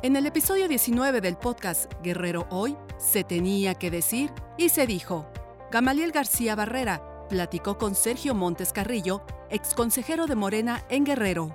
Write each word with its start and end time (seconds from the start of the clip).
En 0.00 0.14
el 0.14 0.26
episodio 0.26 0.68
19 0.68 1.20
del 1.20 1.36
podcast 1.36 1.92
Guerrero 2.04 2.46
Hoy, 2.50 2.76
se 2.98 3.24
tenía 3.24 3.74
que 3.74 3.90
decir 3.90 4.30
y 4.56 4.68
se 4.68 4.86
dijo. 4.86 5.26
Gamaliel 5.72 6.12
García 6.12 6.54
Barrera 6.54 7.26
platicó 7.28 7.78
con 7.78 7.96
Sergio 7.96 8.32
Montes 8.32 8.72
Carrillo, 8.72 9.22
exconsejero 9.50 10.28
de 10.28 10.36
Morena 10.36 10.84
en 10.88 11.02
Guerrero. 11.02 11.52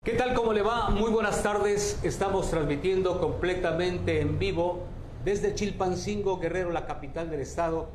¿Qué 0.04 0.14
tal? 0.14 0.34
¿Cómo 0.34 0.52
le 0.52 0.64
va? 0.64 0.90
Muy 0.90 1.12
buenas 1.12 1.44
tardes. 1.44 2.00
Estamos 2.02 2.50
transmitiendo 2.50 3.22
completamente 3.22 4.20
en 4.20 4.40
vivo 4.40 4.80
desde 5.24 5.54
Chilpancingo, 5.54 6.40
Guerrero, 6.40 6.72
la 6.72 6.88
capital 6.88 7.30
del 7.30 7.42
estado, 7.42 7.88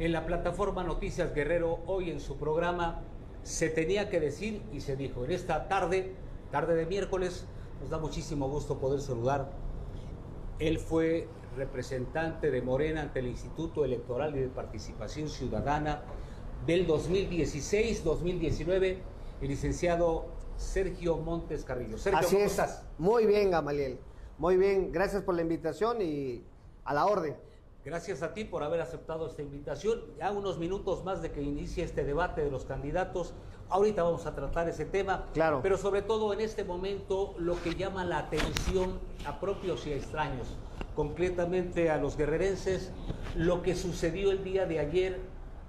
en 0.00 0.10
la 0.10 0.26
plataforma 0.26 0.82
Noticias 0.82 1.32
Guerrero, 1.32 1.78
hoy 1.86 2.10
en 2.10 2.18
su 2.18 2.36
programa 2.36 3.02
Se 3.44 3.68
tenía 3.68 4.10
que 4.10 4.18
decir 4.18 4.60
y 4.72 4.80
se 4.80 4.96
dijo. 4.96 5.24
En 5.24 5.30
esta 5.30 5.68
tarde, 5.68 6.16
tarde 6.50 6.74
de 6.74 6.84
miércoles, 6.84 7.46
nos 7.80 7.90
da 7.90 7.98
muchísimo 7.98 8.48
gusto 8.48 8.78
poder 8.78 9.00
saludar. 9.00 9.52
Él 10.58 10.80
fue 10.80 11.28
representante 11.56 12.50
de 12.50 12.60
Morena 12.60 13.02
ante 13.02 13.20
el 13.20 13.28
Instituto 13.28 13.84
Electoral 13.84 14.34
y 14.34 14.40
de 14.40 14.48
Participación 14.48 15.28
Ciudadana 15.28 16.02
del 16.66 16.88
2016-2019, 16.88 18.96
el 19.40 19.48
licenciado 19.48 20.31
Sergio 20.56 21.16
Montes 21.18 21.64
Carrillo. 21.64 21.98
Sergio, 21.98 22.20
Así 22.20 22.34
¿cómo 22.36 22.46
es. 22.46 22.50
estás? 22.52 22.84
Muy 22.98 23.26
bien, 23.26 23.50
Gamaliel. 23.50 23.98
Muy 24.38 24.56
bien. 24.56 24.92
Gracias 24.92 25.22
por 25.22 25.34
la 25.34 25.42
invitación 25.42 26.00
y 26.02 26.42
a 26.84 26.94
la 26.94 27.06
orden. 27.06 27.36
Gracias 27.84 28.22
a 28.22 28.32
ti 28.32 28.44
por 28.44 28.62
haber 28.62 28.80
aceptado 28.80 29.26
esta 29.26 29.42
invitación. 29.42 30.00
Ya 30.16 30.30
unos 30.30 30.58
minutos 30.58 31.04
más 31.04 31.20
de 31.20 31.32
que 31.32 31.42
inicie 31.42 31.82
este 31.82 32.04
debate 32.04 32.42
de 32.42 32.50
los 32.50 32.64
candidatos. 32.64 33.34
Ahorita 33.68 34.04
vamos 34.04 34.24
a 34.26 34.34
tratar 34.34 34.68
ese 34.68 34.84
tema. 34.84 35.26
Claro. 35.34 35.60
Pero 35.62 35.76
sobre 35.76 36.02
todo 36.02 36.32
en 36.32 36.40
este 36.40 36.62
momento 36.62 37.34
lo 37.38 37.60
que 37.60 37.74
llama 37.74 38.04
la 38.04 38.18
atención 38.18 39.00
a 39.26 39.40
propios 39.40 39.84
y 39.86 39.92
a 39.92 39.96
extraños, 39.96 40.56
concretamente 40.94 41.90
a 41.90 41.96
los 41.96 42.16
guerrerenses, 42.16 42.92
lo 43.34 43.62
que 43.62 43.74
sucedió 43.74 44.30
el 44.30 44.44
día 44.44 44.66
de 44.66 44.78
ayer 44.78 45.20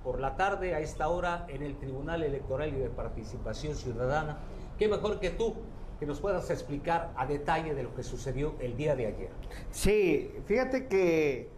por 0.04 0.20
la 0.20 0.36
tarde 0.36 0.76
a 0.76 0.82
esta 0.82 1.08
hora 1.08 1.46
en 1.48 1.64
el 1.64 1.78
Tribunal 1.78 2.24
Electoral 2.24 2.70
y 2.70 2.78
de 2.78 2.90
Participación 2.90 3.76
Ciudadana. 3.76 4.38
Qué 4.78 4.88
mejor 4.88 5.20
que 5.20 5.30
tú 5.30 5.56
que 6.00 6.06
nos 6.06 6.20
puedas 6.20 6.50
explicar 6.50 7.14
a 7.16 7.26
detalle 7.26 7.76
de 7.76 7.84
lo 7.84 7.96
que 7.96 8.04
sucedió 8.04 8.56
el 8.60 8.76
día 8.76 8.96
de 8.96 9.06
ayer. 9.06 9.30
Sí, 9.72 10.34
fíjate 10.46 10.88
que 10.88 11.50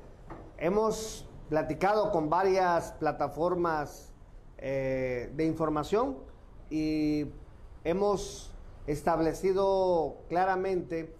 hemos 0.57 1.27
platicado 1.49 2.11
con 2.11 2.29
varias 2.29 2.91
plataformas 2.93 4.13
eh, 4.57 5.31
de 5.35 5.45
información 5.45 6.17
y 6.69 7.25
hemos 7.83 8.53
establecido 8.87 10.17
claramente 10.29 11.13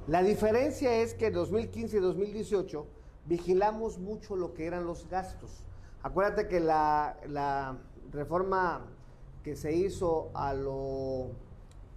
La 0.08 0.24
diferencia 0.24 0.96
es 0.96 1.14
que 1.14 1.28
en 1.28 1.34
2015 1.34 1.98
y 1.98 2.00
2018 2.00 2.88
vigilamos 3.26 4.00
mucho 4.00 4.36
lo 4.36 4.56
que 4.56 4.66
eran 4.66 4.86
los 4.86 5.08
gastos. 5.08 5.64
Acuérdate 6.02 6.48
que 6.48 6.60
la, 6.60 7.18
la 7.28 7.78
reforma 8.12 8.88
que 9.44 9.56
se 9.56 9.76
hizo 9.76 10.32
a, 10.34 10.56
lo, 10.56 11.28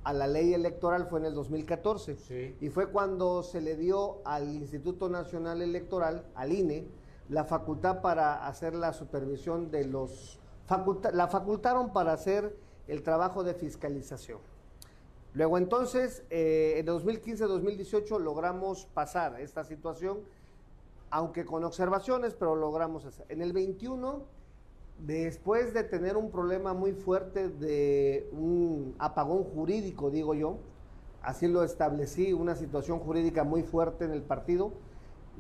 a 0.04 0.12
la 0.12 0.26
ley 0.26 0.52
electoral 0.52 1.06
fue 1.06 1.20
en 1.20 1.26
el 1.26 1.34
2014. 1.34 2.16
Sí. 2.16 2.56
Y 2.60 2.68
fue 2.68 2.90
cuando 2.90 3.42
se 3.42 3.62
le 3.62 3.76
dio 3.76 4.18
al 4.24 4.54
Instituto 4.54 5.08
Nacional 5.08 5.62
Electoral, 5.62 6.26
al 6.34 6.52
INE, 6.52 6.86
la 7.32 7.44
facultad 7.44 8.02
para 8.02 8.46
hacer 8.46 8.74
la 8.74 8.92
supervisión 8.92 9.70
de 9.70 9.86
los... 9.86 10.38
faculta- 10.66 11.10
la 11.12 11.28
facultaron 11.28 11.90
para 11.92 12.12
hacer 12.12 12.54
el 12.88 13.02
trabajo 13.02 13.42
de 13.42 13.54
fiscalización. 13.54 14.38
Luego 15.32 15.56
entonces, 15.56 16.24
eh, 16.28 16.74
en 16.76 16.86
2015-2018 16.86 18.18
logramos 18.20 18.84
pasar 18.92 19.40
esta 19.40 19.64
situación, 19.64 20.18
aunque 21.10 21.46
con 21.46 21.64
observaciones, 21.64 22.34
pero 22.34 22.54
logramos 22.54 23.06
hacer. 23.06 23.24
En 23.30 23.40
el 23.40 23.54
21, 23.54 24.20
después 24.98 25.72
de 25.72 25.84
tener 25.84 26.18
un 26.18 26.30
problema 26.30 26.74
muy 26.74 26.92
fuerte 26.92 27.48
de 27.48 28.28
un 28.32 28.94
apagón 28.98 29.44
jurídico, 29.44 30.10
digo 30.10 30.34
yo, 30.34 30.58
así 31.22 31.48
lo 31.48 31.64
establecí, 31.64 32.34
una 32.34 32.56
situación 32.56 32.98
jurídica 32.98 33.42
muy 33.42 33.62
fuerte 33.62 34.04
en 34.04 34.10
el 34.10 34.22
partido, 34.22 34.72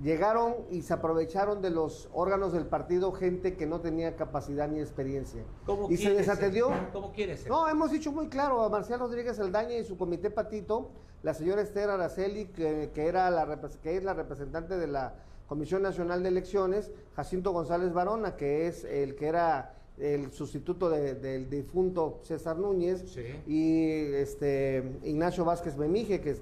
llegaron 0.02 0.54
y 0.70 0.82
se 0.82 0.94
aprovecharon 0.94 1.60
de 1.60 1.70
los 1.70 2.08
órganos 2.12 2.52
del 2.52 2.66
partido 2.66 3.12
gente 3.12 3.56
que 3.56 3.66
no 3.66 3.80
tenía 3.80 4.16
capacidad 4.16 4.68
ni 4.68 4.80
experiencia. 4.80 5.42
¿Cómo 5.66 5.90
y 5.90 5.96
se 5.96 6.14
desatendió. 6.14 6.70
¿Cómo 6.92 7.12
quieres 7.12 7.40
ser? 7.40 7.50
No, 7.50 7.68
hemos 7.68 7.90
dicho 7.90 8.10
muy 8.12 8.28
claro 8.28 8.62
a 8.62 8.68
Marcial 8.68 9.00
Rodríguez 9.00 9.38
Aldaña 9.38 9.76
y 9.76 9.84
su 9.84 9.96
comité 9.98 10.30
Patito, 10.30 10.90
la 11.22 11.34
señora 11.34 11.62
Esther 11.62 11.90
Araceli, 11.90 12.46
que, 12.46 12.90
que 12.94 13.06
era 13.06 13.30
la, 13.30 13.60
que 13.82 13.96
es 13.96 14.02
la 14.02 14.14
representante 14.14 14.76
de 14.76 14.86
la 14.86 15.14
Comisión 15.46 15.82
Nacional 15.82 16.22
de 16.22 16.30
Elecciones, 16.30 16.90
Jacinto 17.14 17.52
González 17.52 17.92
Barona, 17.92 18.36
que 18.36 18.66
es 18.66 18.84
el 18.84 19.14
que 19.14 19.26
era 19.26 19.74
el 19.98 20.32
sustituto 20.32 20.88
de- 20.88 21.14
del 21.14 21.50
difunto 21.50 22.18
César 22.22 22.56
Núñez, 22.56 23.04
Sí. 23.12 23.22
y 23.46 24.14
este 24.14 24.98
Ignacio 25.04 25.44
Vázquez 25.44 25.76
Memije, 25.76 26.20
que 26.22 26.36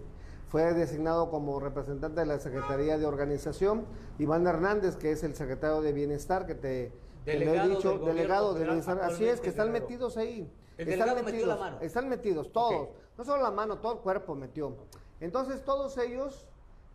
fue 0.51 0.75
designado 0.75 1.31
como 1.31 1.61
representante 1.61 2.21
de 2.21 2.27
la 2.27 2.41
Secretaría 2.41 2.99
de 2.99 3.07
Organización, 3.07 3.87
Iván 4.19 4.49
Hernández, 4.49 4.97
que 4.97 5.13
es 5.13 5.23
el 5.23 5.37
secretario 5.37 5.81
de 5.81 5.93
Bienestar, 5.93 6.45
que 6.45 6.57
te 6.57 6.93
Delegado 7.25 7.71
he 7.71 7.77
dicho, 7.77 7.99
del 7.99 8.17
delegado 8.17 8.55
de 8.55 8.65
Bienestar, 8.65 9.01
así 9.01 9.27
es, 9.27 9.41
que 9.41 9.49
están 9.49 9.71
metidos 9.71 10.17
ahí. 10.17 10.51
El 10.77 10.89
están 10.89 11.11
metió 11.11 11.25
metidos, 11.25 11.49
la 11.49 11.57
mano. 11.57 11.79
están 11.81 12.09
metidos, 12.09 12.53
todos. 12.53 12.89
No 13.17 13.25
solo 13.25 13.43
la 13.43 13.53
mano, 13.53 13.79
todo 13.79 13.93
el 13.93 13.99
cuerpo 14.01 14.35
metió. 14.35 14.75
Entonces 15.21 15.65
todos 15.65 15.97
ellos 15.99 16.49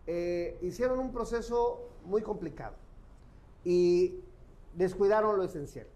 eh, 0.06 0.58
hicieron 0.62 1.00
un 1.00 1.14
proceso 1.14 1.88
muy 2.04 2.22
complicado 2.24 2.76
y 3.64 4.20
descuidaron 4.74 5.38
lo 5.38 5.44
esencial. 5.44 5.88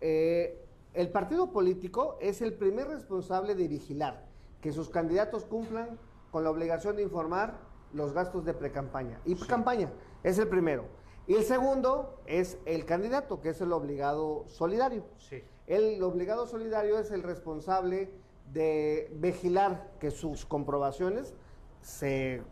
Eh, 0.00 0.64
el 0.94 1.10
partido 1.10 1.50
político 1.50 2.16
es 2.20 2.42
el 2.42 2.52
primer 2.52 2.86
responsable 2.86 3.56
de 3.56 3.66
vigilar 3.66 4.24
que 4.60 4.70
sus 4.70 4.88
candidatos 4.88 5.44
cumplan 5.44 5.98
con 6.30 6.44
la 6.44 6.50
obligación 6.50 6.96
de 6.96 7.02
informar 7.02 7.58
los 7.92 8.12
gastos 8.12 8.44
de 8.44 8.54
precampaña. 8.54 9.20
Y 9.24 9.34
campaña 9.36 9.92
es 10.22 10.38
el 10.38 10.48
primero. 10.48 10.84
Y 11.26 11.34
el 11.34 11.44
segundo 11.44 12.20
es 12.26 12.58
el 12.66 12.84
candidato, 12.84 13.40
que 13.40 13.50
es 13.50 13.60
el 13.60 13.72
obligado 13.72 14.44
solidario. 14.46 15.04
Sí. 15.18 15.42
El 15.66 16.00
obligado 16.02 16.46
solidario 16.46 16.98
es 16.98 17.10
el 17.10 17.22
responsable 17.22 18.10
de 18.52 19.10
vigilar 19.14 19.90
que 19.98 20.12
sus 20.12 20.46
comprobaciones 20.46 21.34
se 21.80 22.42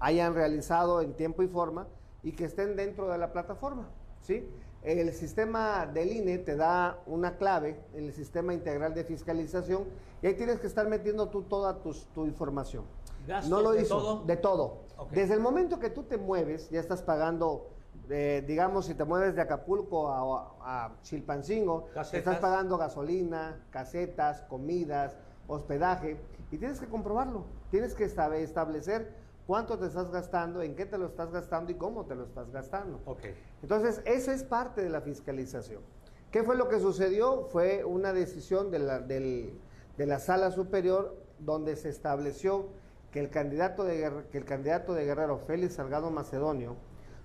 hayan 0.00 0.34
realizado 0.34 1.02
en 1.02 1.12
tiempo 1.14 1.42
y 1.42 1.48
forma 1.48 1.86
y 2.22 2.32
que 2.32 2.44
estén 2.44 2.74
dentro 2.76 3.08
de 3.08 3.18
la 3.18 3.32
plataforma. 3.32 3.88
¿sí? 4.22 4.48
El 4.82 5.12
sistema 5.12 5.86
del 5.86 6.12
INE 6.12 6.38
te 6.38 6.56
da 6.56 7.02
una 7.06 7.36
clave, 7.36 7.78
el 7.94 8.12
sistema 8.12 8.54
integral 8.54 8.94
de 8.94 9.04
fiscalización, 9.04 9.84
y 10.22 10.26
ahí 10.26 10.34
tienes 10.34 10.58
que 10.58 10.66
estar 10.66 10.88
metiendo 10.88 11.28
tú 11.28 11.42
toda 11.42 11.78
tu 11.82 12.24
información. 12.24 12.84
¿Gastos 13.26 13.50
no 13.50 13.60
lo 13.60 13.72
de 13.72 13.82
hizo, 13.82 13.96
todo? 13.98 14.24
de 14.24 14.36
todo. 14.36 14.82
Desde 15.10 15.34
el 15.34 15.40
momento 15.40 15.78
que 15.78 15.90
tú 15.90 16.04
te 16.04 16.16
mueves, 16.16 16.70
ya 16.70 16.80
estás 16.80 17.02
pagando, 17.02 17.70
eh, 18.08 18.44
digamos, 18.46 18.86
si 18.86 18.94
te 18.94 19.04
mueves 19.04 19.34
de 19.34 19.42
Acapulco 19.42 20.08
a, 20.08 20.54
a 20.60 20.92
Chilpancingo, 21.02 21.86
Casetas. 21.94 22.18
estás 22.18 22.38
pagando 22.38 22.78
gasolina, 22.78 23.60
casetas, 23.70 24.42
comidas, 24.42 25.16
hospedaje, 25.48 26.18
y 26.50 26.58
tienes 26.58 26.78
que 26.78 26.86
comprobarlo, 26.86 27.44
tienes 27.70 27.94
que 27.94 28.04
establecer 28.04 29.12
cuánto 29.46 29.78
te 29.78 29.86
estás 29.86 30.10
gastando, 30.10 30.62
en 30.62 30.76
qué 30.76 30.86
te 30.86 30.98
lo 30.98 31.06
estás 31.06 31.32
gastando 31.32 31.72
y 31.72 31.74
cómo 31.74 32.04
te 32.04 32.14
lo 32.14 32.24
estás 32.24 32.50
gastando. 32.52 33.00
Okay. 33.06 33.34
Entonces, 33.62 34.02
esa 34.04 34.32
es 34.32 34.44
parte 34.44 34.82
de 34.82 34.90
la 34.90 35.00
fiscalización. 35.00 35.82
¿Qué 36.30 36.42
fue 36.44 36.56
lo 36.56 36.68
que 36.68 36.78
sucedió? 36.78 37.48
Fue 37.50 37.84
una 37.84 38.12
decisión 38.12 38.70
de 38.70 38.78
la, 38.78 39.00
de 39.00 39.52
la 39.98 40.18
sala 40.18 40.50
superior 40.50 41.16
donde 41.38 41.76
se 41.76 41.88
estableció 41.88 42.68
que 43.12 43.20
el, 43.20 43.30
candidato 43.30 43.84
de, 43.84 44.10
que 44.32 44.38
el 44.38 44.44
candidato 44.44 44.94
de 44.94 45.04
Guerrero, 45.04 45.38
Félix 45.38 45.74
Salgado 45.74 46.10
Macedonio, 46.10 46.74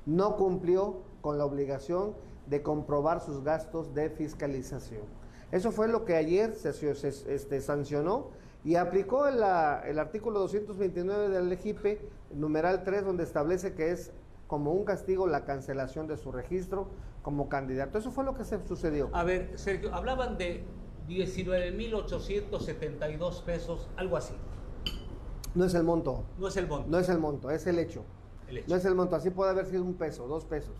no 0.06 0.36
cumplió 0.36 1.02
con 1.22 1.38
la 1.38 1.46
obligación 1.46 2.14
de 2.46 2.62
comprobar 2.62 3.22
sus 3.22 3.42
gastos 3.44 3.94
de 3.94 4.10
fiscalización. 4.10 5.04
Eso 5.52 5.72
fue 5.72 5.88
lo 5.88 6.04
que 6.06 6.16
ayer 6.16 6.56
se, 6.56 6.72
este, 6.92 7.62
sancionó 7.62 8.32
y 8.66 8.76
aplicó 8.76 9.28
el, 9.28 9.44
artículo 9.44 10.40
229 10.40 11.30
del 11.30 11.48
LEGIPE, 11.50 12.02
numeral 12.34 12.84
3, 12.84 13.06
donde 13.06 13.24
establece 13.24 13.74
que 13.74 13.92
es 13.92 14.12
como 14.48 14.74
un 14.74 14.84
castigo 14.84 15.26
la 15.26 15.46
cancelación 15.46 16.08
de 16.08 16.18
su 16.18 16.34
registro 16.34 16.90
como 17.22 17.48
candidato. 17.48 17.98
Eso 17.98 18.12
fue 18.12 18.26
lo 18.26 18.36
que 18.36 18.44
se 18.44 18.60
sucedió. 18.68 19.10
A 19.14 19.24
ver, 19.24 19.52
Sergio, 19.56 19.96
hablaban 19.96 20.38
de 20.38 20.66
19.872 21.08 23.44
pesos, 23.44 23.90
algo 23.96 24.18
así. 24.18 24.34
No 25.56 25.66
es 25.66 25.74
el 25.74 25.84
monto. 25.84 26.24
No 26.38 26.48
es 26.48 26.58
el 26.58 26.68
monto. 26.68 26.90
No 26.90 27.00
es 27.00 27.10
el 27.10 27.20
monto, 27.20 27.52
es 27.52 27.68
el 27.68 27.80
hecho. 27.80 28.04
No 28.68 28.76
es 28.76 28.86
el 28.86 28.96
monto, 28.96 29.16
así 29.16 29.30
puede 29.30 29.52
haber 29.52 29.66
sido 29.66 29.84
un 29.84 29.96
peso, 29.96 30.28
dos 30.28 30.46
pesos. 30.46 30.76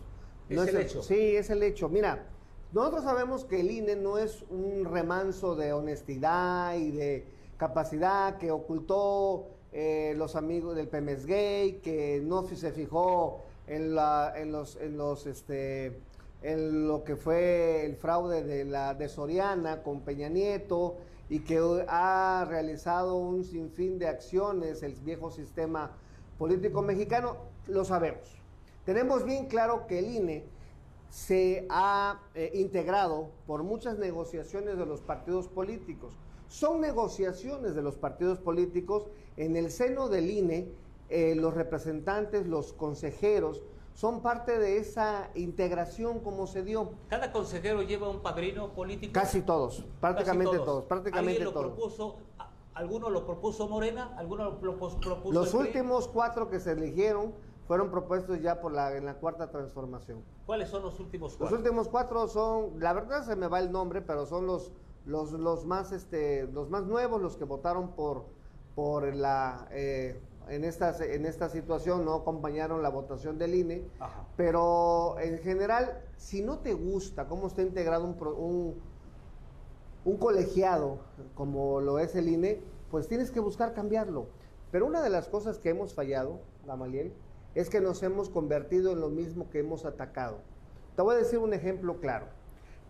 No 0.48 0.62
es, 0.62 0.70
el, 0.70 0.76
hecho. 0.78 1.02
Sí, 1.02 1.36
es 1.36 1.50
el 1.50 1.62
hecho. 1.62 1.88
Mira, 1.88 2.26
nosotros 2.72 3.04
sabemos 3.04 3.44
que 3.44 3.60
el 3.60 3.70
INE 3.70 3.96
no 3.96 4.18
es 4.18 4.44
un 4.50 4.84
remanso 4.84 5.54
de 5.56 5.72
honestidad 5.72 6.76
y 6.76 6.90
de 6.90 7.26
capacidad 7.58 8.38
que 8.38 8.50
ocultó 8.50 9.48
eh, 9.72 10.14
los 10.16 10.36
amigos 10.36 10.76
del 10.76 10.88
PEMES 10.88 11.26
Gay, 11.26 11.80
que 11.82 12.22
no 12.24 12.46
se 12.46 12.72
fijó 12.72 13.44
en, 13.66 13.94
la, 13.94 14.32
en 14.36 14.52
los, 14.52 14.76
en 14.76 14.96
los 14.96 15.26
este, 15.26 16.00
en 16.42 16.88
lo 16.88 17.04
que 17.04 17.16
fue 17.16 17.84
el 17.84 17.96
fraude 17.96 18.42
de 18.42 18.64
la 18.64 18.94
de 18.94 19.08
Soriana 19.08 19.82
con 19.82 20.00
Peña 20.00 20.28
Nieto 20.28 20.96
y 21.28 21.40
que 21.40 21.84
ha 21.88 22.46
realizado 22.48 23.16
un 23.16 23.44
sinfín 23.44 23.98
de 23.98 24.08
acciones 24.08 24.82
el 24.82 24.94
viejo 24.94 25.30
sistema 25.30 25.92
político 26.38 26.82
mexicano, 26.82 27.36
lo 27.66 27.84
sabemos. 27.84 28.36
Tenemos 28.84 29.24
bien 29.24 29.46
claro 29.46 29.86
que 29.86 29.98
el 29.98 30.14
INE 30.14 30.44
se 31.10 31.66
ha 31.68 32.20
eh, 32.34 32.50
integrado 32.54 33.30
por 33.46 33.62
muchas 33.62 33.98
negociaciones 33.98 34.78
de 34.78 34.86
los 34.86 35.00
partidos 35.00 35.48
políticos. 35.48 36.14
Son 36.48 36.80
negociaciones 36.80 37.74
de 37.74 37.82
los 37.82 37.96
partidos 37.96 38.38
políticos 38.38 39.06
en 39.36 39.56
el 39.56 39.70
seno 39.70 40.08
del 40.08 40.30
INE, 40.30 40.68
eh, 41.10 41.34
los 41.34 41.54
representantes, 41.54 42.46
los 42.46 42.72
consejeros, 42.72 43.62
son 43.98 44.22
parte 44.22 44.60
de 44.60 44.78
esa 44.78 45.28
integración 45.34 46.20
como 46.20 46.46
se 46.46 46.62
dio. 46.62 46.92
¿Cada 47.08 47.32
consejero 47.32 47.82
lleva 47.82 48.08
un 48.08 48.20
padrino 48.22 48.72
político? 48.72 49.12
Casi 49.12 49.42
todos, 49.42 49.84
prácticamente 50.00 50.56
todos. 50.56 50.84
prácticamente 50.84 51.42
lo 51.42 51.52
propuso? 51.52 52.18
¿Alguno 52.74 53.10
lo 53.10 53.26
propuso 53.26 53.68
Morena? 53.68 54.14
¿Alguno 54.16 54.44
lo 54.44 54.60
propuso 54.60 55.00
Los 55.32 55.52
últimos 55.52 56.06
cuatro 56.06 56.48
que 56.48 56.60
se 56.60 56.72
eligieron 56.72 57.34
fueron 57.66 57.90
propuestos 57.90 58.40
ya 58.40 58.60
por 58.60 58.70
la, 58.70 58.96
en 58.96 59.04
la 59.04 59.14
cuarta 59.14 59.50
transformación. 59.50 60.22
¿Cuáles 60.46 60.68
son 60.68 60.82
los 60.82 61.00
últimos 61.00 61.36
cuatro? 61.36 61.56
Los 61.56 61.64
últimos 61.64 61.88
cuatro 61.88 62.28
son, 62.28 62.78
la 62.78 62.92
verdad 62.92 63.24
se 63.24 63.34
me 63.34 63.48
va 63.48 63.58
el 63.58 63.72
nombre, 63.72 64.00
pero 64.00 64.26
son 64.26 64.46
los, 64.46 64.70
los, 65.06 65.32
los, 65.32 65.66
más, 65.66 65.90
este, 65.90 66.46
los 66.52 66.70
más 66.70 66.84
nuevos, 66.84 67.20
los 67.20 67.36
que 67.36 67.42
votaron 67.42 67.96
por, 67.96 68.26
por 68.76 69.12
la... 69.12 69.66
Eh, 69.72 70.20
en 70.50 70.64
esta, 70.64 70.96
en 71.04 71.26
esta 71.26 71.48
situación 71.48 72.04
no 72.04 72.14
acompañaron 72.14 72.82
la 72.82 72.88
votación 72.88 73.38
del 73.38 73.54
INE, 73.54 73.84
pero 74.36 75.18
en 75.20 75.38
general, 75.38 76.00
si 76.16 76.42
no 76.42 76.58
te 76.58 76.74
gusta 76.74 77.26
cómo 77.26 77.46
está 77.48 77.62
integrado 77.62 78.04
un, 78.04 78.74
un, 80.04 80.16
colegiado 80.16 80.98
como 81.34 81.80
lo 81.80 81.98
es 81.98 82.14
el 82.14 82.28
INE, 82.28 82.60
pues 82.90 83.08
tienes 83.08 83.30
que 83.30 83.40
buscar 83.40 83.74
cambiarlo. 83.74 84.26
Pero 84.70 84.86
una 84.86 85.02
de 85.02 85.10
las 85.10 85.28
cosas 85.28 85.58
que 85.58 85.70
hemos 85.70 85.94
fallado, 85.94 86.40
Gamaliel, 86.66 87.12
es 87.54 87.70
que 87.70 87.80
nos 87.80 88.02
hemos 88.02 88.28
convertido 88.28 88.92
en 88.92 89.00
lo 89.00 89.08
mismo 89.08 89.50
que 89.50 89.60
hemos 89.60 89.84
atacado. 89.84 90.38
Te 90.96 91.02
voy 91.02 91.16
a 91.16 91.18
decir 91.18 91.38
un 91.38 91.54
ejemplo 91.54 92.00
claro. 92.00 92.26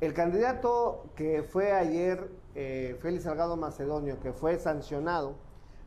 El 0.00 0.14
candidato 0.14 1.04
que 1.16 1.42
fue 1.42 1.72
ayer, 1.72 2.30
eh, 2.54 2.96
Félix 3.00 3.24
Salgado 3.24 3.56
Macedonio, 3.56 4.20
que 4.20 4.32
fue 4.32 4.58
sancionado, 4.58 5.34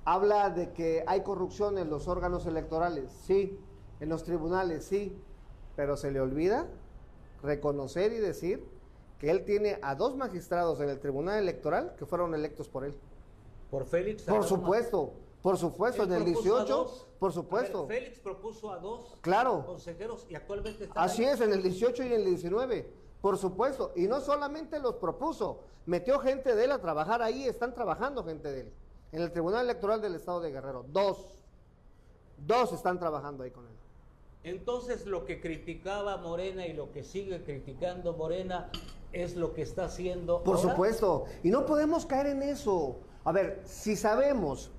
Habla 0.04 0.50
de 0.50 0.74
que 0.74 1.04
hay 1.06 1.22
corrupción 1.22 1.78
en 1.78 1.90
los 1.90 2.08
órganos 2.08 2.48
electorales, 2.48 3.12
sí, 3.26 3.60
en 4.00 4.10
los 4.10 4.24
tribunales, 4.24 4.84
sí, 4.86 5.16
pero 5.76 5.96
se 5.96 6.12
le 6.12 6.20
olvida 6.20 6.68
reconocer 7.44 8.12
y 8.12 8.18
decir 8.18 8.66
que 9.20 9.30
él 9.30 9.46
tiene 9.46 9.78
a 9.84 9.94
dos 9.94 10.16
magistrados 10.16 10.80
en 10.82 10.90
el 10.90 11.00
tribunal 11.00 11.38
electoral 11.38 11.96
que 11.98 12.08
fueron 12.08 12.34
electos 12.34 12.68
por 12.68 12.84
él. 12.84 12.96
¿Por 13.70 13.86
Félix? 13.86 14.24
Por 14.24 14.44
supuesto, 14.44 15.14
por 15.44 15.58
supuesto, 15.58 16.04
en 16.04 16.14
el 16.14 16.26
18, 16.26 17.08
por 17.20 17.32
supuesto. 17.32 17.86
Félix 17.86 18.20
propuso 18.20 18.72
a 18.72 18.80
dos 18.80 19.18
claro. 19.22 19.64
consejeros 19.68 20.26
y 20.28 20.34
actualmente 20.34 20.86
están 20.86 21.04
Así 21.04 21.24
es, 21.24 21.40
en 21.42 21.54
el 21.54 21.62
18 21.62 22.04
y 22.04 22.08
en 22.08 22.14
el 22.14 22.26
19, 22.26 22.92
por 23.22 23.38
supuesto. 23.38 23.94
Y 23.96 24.08
no 24.08 24.20
solamente 24.20 24.80
los 24.80 24.96
propuso, 24.96 25.60
metió 25.86 26.18
gente 26.18 26.56
de 26.56 26.66
él 26.66 26.72
a 26.72 26.82
trabajar 26.82 27.22
ahí, 27.22 27.44
están 27.44 27.76
trabajando 27.76 28.24
gente 28.24 28.52
de 28.52 28.62
él 28.62 28.74
en 29.12 29.22
el 29.22 29.32
Tribunal 29.32 29.66
Electoral 29.66 30.02
del 30.02 30.16
Estado 30.16 30.42
de 30.42 30.52
Guerrero. 30.52 30.86
Dos. 30.92 31.18
Dos 32.38 32.74
están 32.74 33.00
trabajando 33.00 33.44
ahí 33.44 33.52
con 33.52 33.66
él. 33.66 33.74
Entonces 34.44 35.06
lo 35.06 35.26
que 35.26 35.40
criticaba 35.40 36.18
Morena 36.18 36.66
y 36.66 36.74
lo 36.74 36.92
que 36.92 37.04
sigue 37.04 37.44
criticando 37.44 38.14
Morena 38.14 38.72
es 39.12 39.36
lo 39.36 39.54
que 39.54 39.62
está 39.62 39.86
haciendo. 39.86 40.44
Por 40.44 40.58
supuesto. 40.58 41.26
Y 41.44 41.52
no 41.52 41.66
podemos 41.66 42.06
caer 42.06 42.28
en 42.28 42.42
eso. 42.42 42.98
A 43.24 43.32
ver, 43.32 43.62
si 43.66 43.96
sabemos 43.96 44.72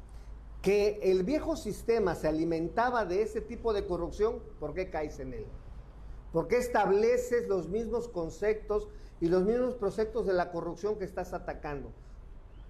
que 0.62 0.98
el 1.02 1.22
viejo 1.22 1.56
sistema 1.56 2.14
se 2.14 2.28
alimentaba 2.28 3.04
de 3.04 3.22
ese 3.22 3.40
tipo 3.40 3.72
de 3.72 3.86
corrupción, 3.86 4.40
¿por 4.58 4.74
qué 4.74 4.90
caes 4.90 5.20
en 5.20 5.34
él? 5.34 5.46
¿Por 6.32 6.48
qué 6.48 6.56
estableces 6.56 7.46
los 7.46 7.68
mismos 7.68 8.08
conceptos 8.08 8.88
y 9.20 9.26
los 9.26 9.44
mismos 9.44 9.74
proyectos 9.74 10.26
de 10.26 10.32
la 10.32 10.50
corrupción 10.50 10.96
que 10.98 11.04
estás 11.04 11.34
atacando? 11.34 11.92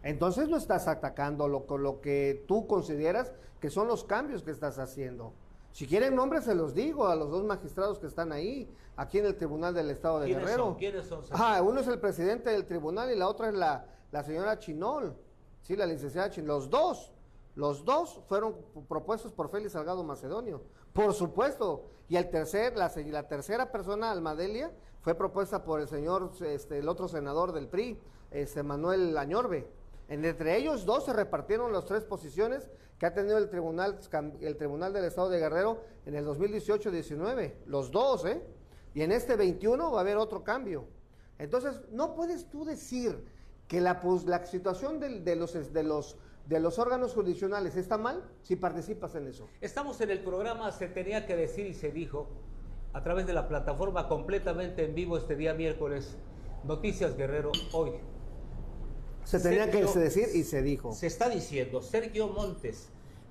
Entonces 0.02 0.48
no 0.48 0.56
estás 0.56 0.88
atacando 0.88 1.48
lo, 1.48 1.64
lo 1.78 2.00
que 2.00 2.44
tú 2.48 2.66
consideras 2.66 3.32
que 3.60 3.70
son 3.70 3.86
los 3.86 4.02
cambios 4.04 4.42
que 4.42 4.50
estás 4.50 4.78
haciendo. 4.78 5.32
Si 5.70 5.86
quieren 5.86 6.16
nombres, 6.16 6.44
se 6.44 6.54
los 6.54 6.74
digo 6.74 7.06
a 7.06 7.14
los 7.16 7.30
dos 7.30 7.44
magistrados 7.44 7.98
que 7.98 8.06
están 8.06 8.32
ahí, 8.32 8.68
aquí 8.96 9.18
en 9.18 9.26
el 9.26 9.36
Tribunal 9.36 9.72
del 9.72 9.88
Estado 9.90 10.20
de 10.20 10.28
Guerrero. 10.28 10.76
¿Quiénes 10.76 11.06
son? 11.06 11.22
Ah, 11.30 11.62
uno 11.62 11.80
es 11.80 11.86
el 11.86 11.98
presidente 11.98 12.50
del 12.50 12.66
tribunal 12.66 13.10
y 13.10 13.16
la 13.16 13.28
otra 13.28 13.48
es 13.48 13.54
la, 13.54 13.86
la 14.10 14.22
señora 14.22 14.58
Chinol. 14.58 15.16
Sí, 15.62 15.76
la 15.76 15.86
licenciada 15.86 16.28
Chinol. 16.28 16.48
Los 16.48 16.70
dos, 16.70 17.12
los 17.54 17.84
dos 17.84 18.20
fueron 18.26 18.56
propuestos 18.88 19.32
por 19.32 19.48
Félix 19.48 19.72
Salgado 19.72 20.02
Macedonio. 20.02 20.62
Por 20.92 21.14
supuesto. 21.14 21.86
Y 22.08 22.16
el 22.16 22.28
tercer, 22.28 22.76
la, 22.76 22.92
la 23.06 23.28
tercera 23.28 23.72
persona, 23.72 24.10
Almadelia, 24.10 24.72
fue 25.00 25.14
propuesta 25.14 25.64
por 25.64 25.80
el 25.80 25.88
señor, 25.88 26.32
este, 26.44 26.78
el 26.78 26.88
otro 26.88 27.08
senador 27.08 27.52
del 27.52 27.68
PRI, 27.68 27.98
este, 28.30 28.62
Manuel 28.62 29.16
Añorbe 29.16 29.66
entre 30.12 30.56
ellos 30.56 30.84
dos 30.84 31.06
se 31.06 31.12
repartieron 31.12 31.72
las 31.72 31.86
tres 31.86 32.04
posiciones 32.04 32.70
que 32.98 33.06
ha 33.06 33.14
tenido 33.14 33.38
el 33.38 33.48
Tribunal, 33.48 33.98
el 34.40 34.56
Tribunal 34.56 34.92
del 34.92 35.04
Estado 35.04 35.30
de 35.30 35.38
Guerrero 35.38 35.82
en 36.06 36.14
el 36.14 36.26
2018-19. 36.26 37.54
Los 37.66 37.90
dos, 37.90 38.24
¿eh? 38.26 38.42
Y 38.94 39.02
en 39.02 39.10
este 39.10 39.36
21 39.36 39.90
va 39.90 39.98
a 39.98 40.00
haber 40.02 40.18
otro 40.18 40.44
cambio. 40.44 40.84
Entonces, 41.38 41.80
no 41.90 42.14
puedes 42.14 42.48
tú 42.50 42.64
decir 42.64 43.24
que 43.66 43.80
la, 43.80 44.00
situación 44.44 45.00
de 45.00 46.60
los 46.60 46.78
órganos 46.78 47.14
jurisdiccionales 47.14 47.76
está 47.76 47.96
mal 47.96 48.22
si 48.42 48.56
participas 48.56 49.14
en 49.14 49.28
eso. 49.28 49.48
Estamos 49.60 50.00
en 50.02 50.10
el 50.10 50.22
programa 50.22 50.70
Se 50.72 50.88
tenía 50.88 51.26
que 51.26 51.36
decir 51.36 51.66
y 51.66 51.74
se 51.74 51.90
dijo 51.90 52.28
a 52.92 53.02
través 53.02 53.26
de 53.26 53.32
la 53.32 53.48
plataforma 53.48 54.08
completamente 54.08 54.84
en 54.84 54.94
vivo 54.94 55.16
este 55.16 55.36
día 55.36 55.54
miércoles. 55.54 56.18
Noticias 56.64 57.16
Guerrero 57.16 57.50
hoy. 57.72 58.11
Se 59.24 59.40
tenía 59.40 59.70
que 59.70 59.84
decir 59.84 60.28
y 60.34 60.44
se 60.44 60.62
dijo. 60.62 60.92
Se 60.92 61.06
está 61.06 61.28
diciendo, 61.28 61.80
Sergio 61.80 62.28
Montes, 62.28 62.88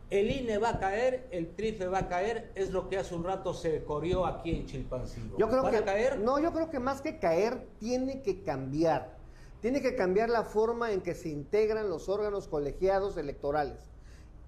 el 0.10 0.29
INE 0.29 0.57
va 0.57 0.71
a 0.71 0.79
caer, 0.79 1.27
el 1.31 1.55
TRIFE 1.55 1.88
va 1.88 2.00
a 2.00 2.07
caer, 2.10 2.51
es 2.55 2.71
lo 2.71 2.89
que 2.89 2.98
hace 2.98 3.15
un 3.15 3.24
rato 3.24 3.53
se 3.53 3.83
corrió 3.83 4.25
aquí 4.25 4.51
en 4.51 4.65
Chilpancingo. 4.65 5.38
Yo 5.38 5.50
creo 5.50 5.69
que, 5.69 5.83
caer? 5.83 6.19
No, 6.19 6.39
yo 6.39 6.51
creo 6.51 6.69
que 6.69 6.79
más 6.79 7.01
que 7.01 7.19
caer, 7.19 7.67
tiene 7.79 8.21
que 8.21 8.41
cambiar. 8.41 9.17
Tiene 9.62 9.81
que 9.81 9.95
cambiar 9.95 10.29
la 10.29 10.43
forma 10.43 10.91
en 10.91 11.01
que 11.01 11.13
se 11.13 11.29
integran 11.29 11.89
los 11.89 12.10
órganos 12.10 12.48
colegiados 12.48 13.15
electorales. 13.17 13.77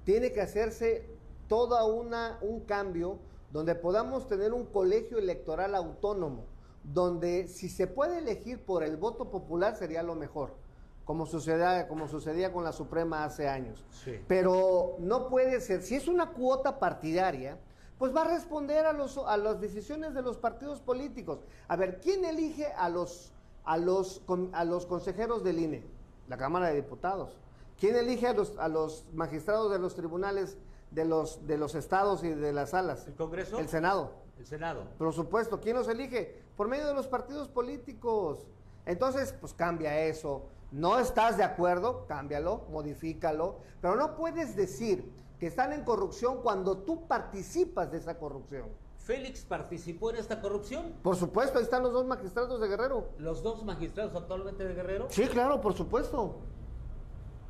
Tiene 0.05 0.31
que 0.31 0.41
hacerse 0.41 1.05
toda 1.47 1.85
una 1.85 2.39
un 2.41 2.61
cambio 2.61 3.19
donde 3.51 3.75
podamos 3.75 4.27
tener 4.27 4.53
un 4.53 4.65
colegio 4.65 5.19
electoral 5.19 5.75
autónomo, 5.75 6.45
donde 6.83 7.47
si 7.47 7.69
se 7.69 7.85
puede 7.85 8.17
elegir 8.17 8.65
por 8.65 8.83
el 8.83 8.97
voto 8.97 9.29
popular 9.29 9.75
sería 9.75 10.01
lo 10.01 10.15
mejor 10.15 10.62
como 11.05 11.25
sucedía, 11.25 11.87
como 11.87 12.07
sucedía 12.07 12.53
con 12.53 12.63
la 12.63 12.71
Suprema 12.71 13.25
hace 13.25 13.47
años. 13.47 13.83
Sí. 14.03 14.19
Pero 14.27 14.95
no 14.99 15.27
puede 15.29 15.59
ser, 15.61 15.81
si 15.81 15.95
es 15.95 16.07
una 16.07 16.31
cuota 16.31 16.79
partidaria, 16.79 17.57
pues 17.97 18.15
va 18.15 18.21
a 18.21 18.27
responder 18.27 18.85
a, 18.85 18.93
los, 18.93 19.17
a 19.17 19.37
las 19.37 19.61
decisiones 19.61 20.13
de 20.13 20.21
los 20.21 20.37
partidos 20.37 20.79
políticos. 20.79 21.39
A 21.67 21.75
ver, 21.75 21.99
¿quién 22.01 22.25
elige 22.25 22.67
a 22.67 22.89
los, 22.89 23.31
a 23.63 23.77
los, 23.77 24.21
a 24.53 24.65
los 24.65 24.85
consejeros 24.85 25.43
del 25.43 25.59
INE? 25.59 25.83
La 26.27 26.37
Cámara 26.37 26.67
de 26.67 26.75
Diputados. 26.75 27.37
¿Quién 27.79 27.95
elige 27.95 28.27
a 28.27 28.33
los, 28.33 28.57
a 28.57 28.67
los 28.67 29.05
magistrados 29.13 29.71
de 29.71 29.79
los 29.79 29.95
tribunales 29.95 30.57
de 30.91 31.05
los, 31.05 31.45
de 31.47 31.57
los 31.57 31.75
estados 31.75 32.23
y 32.23 32.29
de 32.29 32.53
las 32.53 32.71
salas? 32.71 33.07
¿El 33.07 33.15
Congreso? 33.15 33.59
El 33.59 33.67
Senado. 33.67 34.11
El 34.37 34.45
Senado. 34.45 34.85
Por 34.97 35.13
supuesto, 35.13 35.59
¿quién 35.59 35.75
los 35.75 35.87
elige? 35.87 36.41
Por 36.55 36.67
medio 36.67 36.87
de 36.87 36.93
los 36.93 37.07
partidos 37.07 37.47
políticos. 37.47 38.47
Entonces, 38.85 39.33
pues 39.39 39.53
cambia 39.53 39.99
eso. 40.01 40.43
No 40.73 40.97
estás 40.97 41.37
de 41.37 41.43
acuerdo, 41.43 42.07
cámbialo, 42.07 42.65
modifícalo, 42.71 43.59
pero 43.79 43.95
no 43.95 44.15
puedes 44.15 44.55
decir 44.55 45.07
que 45.39 45.45
están 45.45 45.71
en 45.71 45.83
corrupción 45.83 46.41
cuando 46.41 46.79
tú 46.79 47.07
participas 47.07 47.91
de 47.91 47.99
esa 47.99 48.17
corrupción. 48.17 48.69
¿Félix 48.97 49.45
participó 49.45 50.09
en 50.09 50.15
esta 50.15 50.41
corrupción? 50.41 50.95
Por 51.03 51.15
supuesto, 51.15 51.59
ahí 51.59 51.63
están 51.63 51.83
los 51.83 51.93
dos 51.93 52.07
magistrados 52.07 52.59
de 52.59 52.67
Guerrero. 52.67 53.09
¿Los 53.19 53.43
dos 53.43 53.63
magistrados 53.63 54.15
actualmente 54.15 54.63
de 54.63 54.73
Guerrero? 54.73 55.05
Sí, 55.11 55.27
claro, 55.27 55.61
por 55.61 55.75
supuesto. 55.75 56.39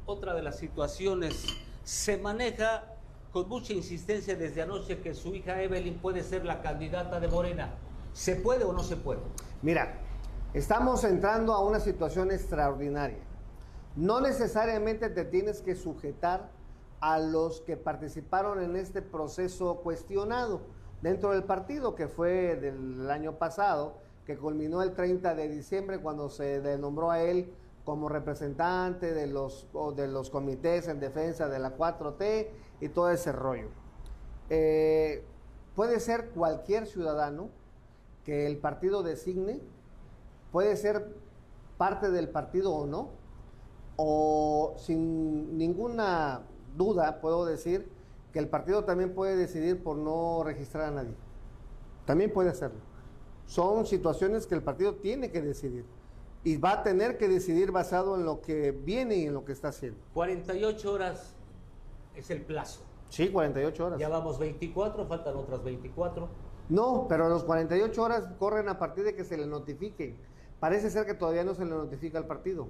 Otra 0.06 0.34
de 0.34 0.42
las 0.42 0.58
situaciones 0.58 1.46
se 1.86 2.18
maneja 2.18 2.94
con 3.32 3.48
mucha 3.48 3.72
insistencia 3.72 4.36
desde 4.36 4.64
anoche 4.64 5.00
que 5.00 5.14
su 5.14 5.34
hija 5.34 5.62
Evelyn 5.62 5.98
puede 6.00 6.24
ser 6.24 6.44
la 6.44 6.62
candidata 6.62 7.22
de 7.22 7.30
Morena. 7.30 7.74
¿Se 8.12 8.36
puede 8.36 8.66
o 8.66 8.74
no 8.74 8.84
se 8.84 8.98
puede? 8.98 9.22
Mira, 9.62 10.02
estamos 10.54 11.04
entrando 11.04 11.54
a 11.54 11.64
una 11.66 11.80
situación 11.80 12.32
extraordinaria. 12.32 13.24
No 13.96 14.22
necesariamente 14.22 15.10
te 15.10 15.26
tienes 15.26 15.62
que 15.62 15.76
sujetar 15.76 16.50
a 17.00 17.20
los 17.20 17.62
que 17.62 17.76
participaron 17.76 18.62
en 18.62 18.76
este 18.76 19.02
proceso 19.02 19.78
cuestionado 19.78 20.62
dentro 21.02 21.32
del 21.32 21.44
partido, 21.44 21.96
que 21.96 22.08
fue 22.08 22.56
del 22.56 23.10
año 23.10 23.38
pasado, 23.38 23.98
que 24.26 24.38
culminó 24.38 24.82
el 24.82 24.94
30 24.94 25.36
de 25.36 25.50
diciembre 25.50 26.00
cuando 26.00 26.30
se 26.30 26.62
le 26.62 26.78
nombró 26.78 27.12
a 27.12 27.22
él 27.22 27.54
como 27.84 28.08
representante 28.08 29.14
de 29.14 29.28
los, 29.28 29.68
de 29.96 30.08
los 30.08 30.30
comités 30.30 30.88
en 30.88 31.00
defensa 31.00 31.50
de 31.50 31.60
la 31.60 31.76
4T 31.76 32.48
y 32.80 32.90
todo 32.90 33.10
ese 33.10 33.32
rollo. 33.32 33.68
Eh, 34.50 35.26
puede 35.76 36.00
ser 36.00 36.30
cualquier 36.30 36.88
ciudadano 36.88 37.50
que 38.24 38.48
el 38.48 38.58
partido 38.58 39.04
designe, 39.04 39.60
puede 40.54 40.78
ser 40.78 41.18
parte 41.78 42.12
del 42.12 42.30
partido 42.30 42.72
o 42.72 42.86
no, 42.86 43.10
o 43.98 44.76
sin 44.78 45.58
ninguna 45.58 46.44
duda 46.78 47.20
puedo 47.20 47.44
decir 47.44 47.90
que 48.32 48.38
el 48.38 48.48
partido 48.48 48.86
también 48.86 49.16
puede 49.16 49.36
decidir 49.36 49.84
por 49.84 49.98
no 49.98 50.44
registrar 50.46 50.86
a 50.86 50.92
nadie. 50.92 51.16
También 52.06 52.32
puede 52.32 52.50
hacerlo. 52.50 52.80
Son 53.48 53.86
situaciones 53.88 54.46
que 54.46 54.54
el 54.54 54.62
partido 54.62 54.96
tiene 54.96 55.32
que 55.32 55.42
decidir 55.42 55.86
y 56.44 56.58
va 56.58 56.74
a 56.74 56.84
tener 56.84 57.18
que 57.18 57.28
decidir 57.28 57.72
basado 57.72 58.16
en 58.16 58.24
lo 58.24 58.42
que 58.42 58.72
viene 58.72 59.16
y 59.16 59.26
en 59.26 59.34
lo 59.34 59.46
que 59.46 59.54
está 59.54 59.70
haciendo. 59.70 60.00
48 60.14 60.94
horas 60.94 61.34
es 62.16 62.30
el 62.30 62.44
plazo. 62.44 62.82
Sí, 63.10 63.30
48 63.30 63.86
horas. 63.86 64.00
Ya 64.00 64.10
vamos 64.10 64.38
24, 64.38 65.08
faltan 65.08 65.36
otras 65.36 65.64
24. 65.64 66.30
No, 66.70 67.08
pero 67.10 67.28
los 67.28 67.44
48 67.44 68.02
horas 68.02 68.30
corren 68.38 68.70
a 68.70 68.78
partir 68.78 69.04
de 69.04 69.16
que 69.16 69.24
se 69.24 69.36
le 69.36 69.48
notifique. 69.48 70.16
Parece 70.64 70.90
ser 70.90 71.06
que 71.06 71.14
todavía 71.14 71.44
no 71.44 71.56
se 71.56 71.66
le 71.66 71.72
notifica 71.72 72.18
al 72.18 72.26
partido. 72.26 72.70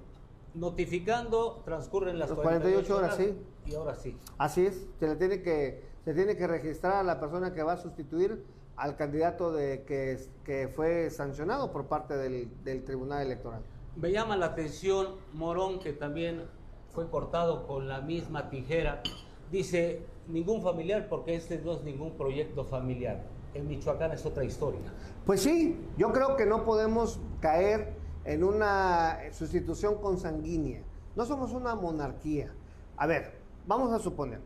Notificando, 0.52 1.62
transcurren 1.64 2.18
las 2.18 2.28
Los 2.28 2.40
48 2.40 2.96
horas, 2.96 3.16
sí. 3.16 3.38
Y 3.66 3.74
ahora 3.76 3.94
sí. 3.94 4.18
Así 4.36 4.66
es, 4.66 4.88
se 4.98 5.06
le 5.06 5.14
tiene 5.14 5.42
que, 5.42 5.80
se 6.04 6.12
tiene 6.12 6.36
que 6.36 6.48
registrar 6.48 6.94
a 6.94 7.02
la 7.04 7.20
persona 7.20 7.54
que 7.54 7.62
va 7.62 7.74
a 7.74 7.76
sustituir 7.76 8.44
al 8.74 8.96
candidato 8.96 9.52
de 9.52 9.84
que, 9.84 10.18
que 10.44 10.66
fue 10.66 11.08
sancionado 11.10 11.70
por 11.70 11.86
parte 11.86 12.16
del, 12.16 12.50
del 12.64 12.82
Tribunal 12.82 13.26
Electoral. 13.26 13.62
Me 13.94 14.10
llama 14.10 14.36
la 14.36 14.46
atención 14.46 15.14
Morón, 15.32 15.78
que 15.78 15.92
también 15.92 16.42
fue 16.90 17.08
cortado 17.08 17.64
con 17.68 17.86
la 17.86 18.00
misma 18.00 18.50
tijera. 18.50 19.04
Dice, 19.52 20.02
ningún 20.26 20.62
familiar, 20.62 21.08
porque 21.08 21.36
este 21.36 21.58
no 21.58 21.74
es 21.74 21.84
ningún 21.84 22.16
proyecto 22.16 22.64
familiar. 22.64 23.22
En 23.54 23.68
Michoacán 23.68 24.12
es 24.12 24.26
otra 24.26 24.44
historia. 24.44 24.80
Pues 25.24 25.42
sí, 25.42 25.80
yo 25.96 26.12
creo 26.12 26.36
que 26.36 26.44
no 26.46 26.64
podemos 26.64 27.20
caer 27.40 27.92
en 28.24 28.42
una 28.44 29.18
sustitución 29.32 29.96
consanguínea. 30.00 30.80
No 31.14 31.24
somos 31.24 31.52
una 31.52 31.74
monarquía. 31.74 32.52
A 32.96 33.06
ver, 33.06 33.32
vamos 33.66 33.92
a 33.92 33.98
suponer 34.00 34.40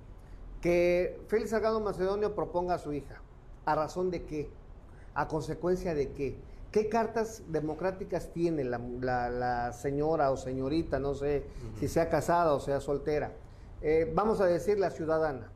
que 0.61 1.21
Félix 1.29 1.51
Salgado 1.51 1.81
Macedonio 1.81 2.35
proponga 2.35 2.75
a 2.75 2.79
su 2.79 2.93
hija. 2.93 3.21
¿A 3.65 3.75
razón 3.75 4.11
de 4.11 4.25
qué? 4.25 4.51
¿A 5.15 5.27
consecuencia 5.29 5.95
de 5.95 6.11
qué? 6.13 6.37
¿Qué 6.71 6.89
cartas 6.91 7.43
democráticas 7.49 8.29
tiene 8.33 8.65
la, 8.65 8.79
la- 9.01 9.31
la 9.31 9.73
señora 9.73 10.31
o 10.31 10.37
señorita, 10.37 10.99
no 10.99 11.15
sé 11.15 11.45
si 11.81 11.89
sea 11.89 12.11
casada 12.11 12.53
o 12.53 12.61
sea 12.61 12.81
soltera? 12.81 13.33
Eh, 13.81 14.11
vamos 14.15 14.41
a 14.43 14.47
decir 14.47 14.79
la 14.79 14.91
ciudadana. 14.91 15.51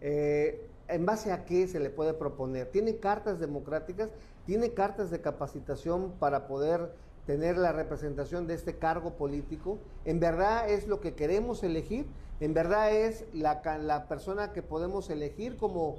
Eh, 0.00 0.65
¿En 0.88 1.04
base 1.04 1.32
a 1.32 1.44
qué 1.44 1.66
se 1.66 1.80
le 1.80 1.90
puede 1.90 2.14
proponer? 2.14 2.70
¿Tiene 2.70 2.98
cartas 2.98 3.40
democráticas? 3.40 4.10
¿Tiene 4.44 4.72
cartas 4.72 5.10
de 5.10 5.20
capacitación 5.20 6.12
para 6.20 6.46
poder 6.46 6.92
tener 7.26 7.58
la 7.58 7.72
representación 7.72 8.46
de 8.46 8.54
este 8.54 8.78
cargo 8.78 9.14
político? 9.14 9.78
¿En 10.04 10.20
verdad 10.20 10.70
es 10.70 10.86
lo 10.86 11.00
que 11.00 11.14
queremos 11.14 11.64
elegir? 11.64 12.06
¿En 12.38 12.54
verdad 12.54 12.92
es 12.92 13.24
la, 13.32 14.06
persona 14.08 14.52
que 14.52 14.62
podemos 14.62 15.10
elegir 15.10 15.56
como, 15.56 15.96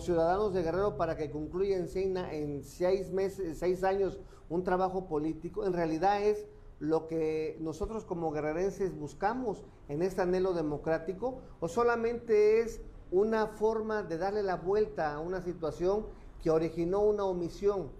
ciudadanos 0.00 0.52
de 0.52 0.62
Guerrero 0.62 0.96
para 0.96 1.16
que 1.16 1.30
concluya 1.30 1.78
en 1.78 2.16
en 2.16 2.62
seis 2.62 3.10
meses, 3.10 3.58
seis 3.58 3.84
años 3.84 4.18
un 4.50 4.64
trabajo 4.64 5.06
político? 5.06 5.64
En 5.64 5.72
realidad 5.72 6.22
es 6.22 6.46
lo 6.78 7.06
que 7.06 7.56
nosotros 7.60 8.04
como 8.04 8.32
guerrerenses 8.32 8.94
buscamos 8.94 9.64
en 9.88 10.02
este 10.02 10.20
anhelo 10.20 10.52
democrático 10.52 11.40
o 11.60 11.68
solamente 11.68 12.60
es 12.60 12.82
una 13.10 13.46
forma 13.46 14.02
de 14.02 14.18
darle 14.18 14.42
la 14.42 14.56
vuelta 14.56 15.14
a 15.14 15.20
una 15.20 15.40
situación 15.42 16.06
que 16.42 16.50
originó 16.50 17.00
una 17.00 17.24
omisión 17.24 17.90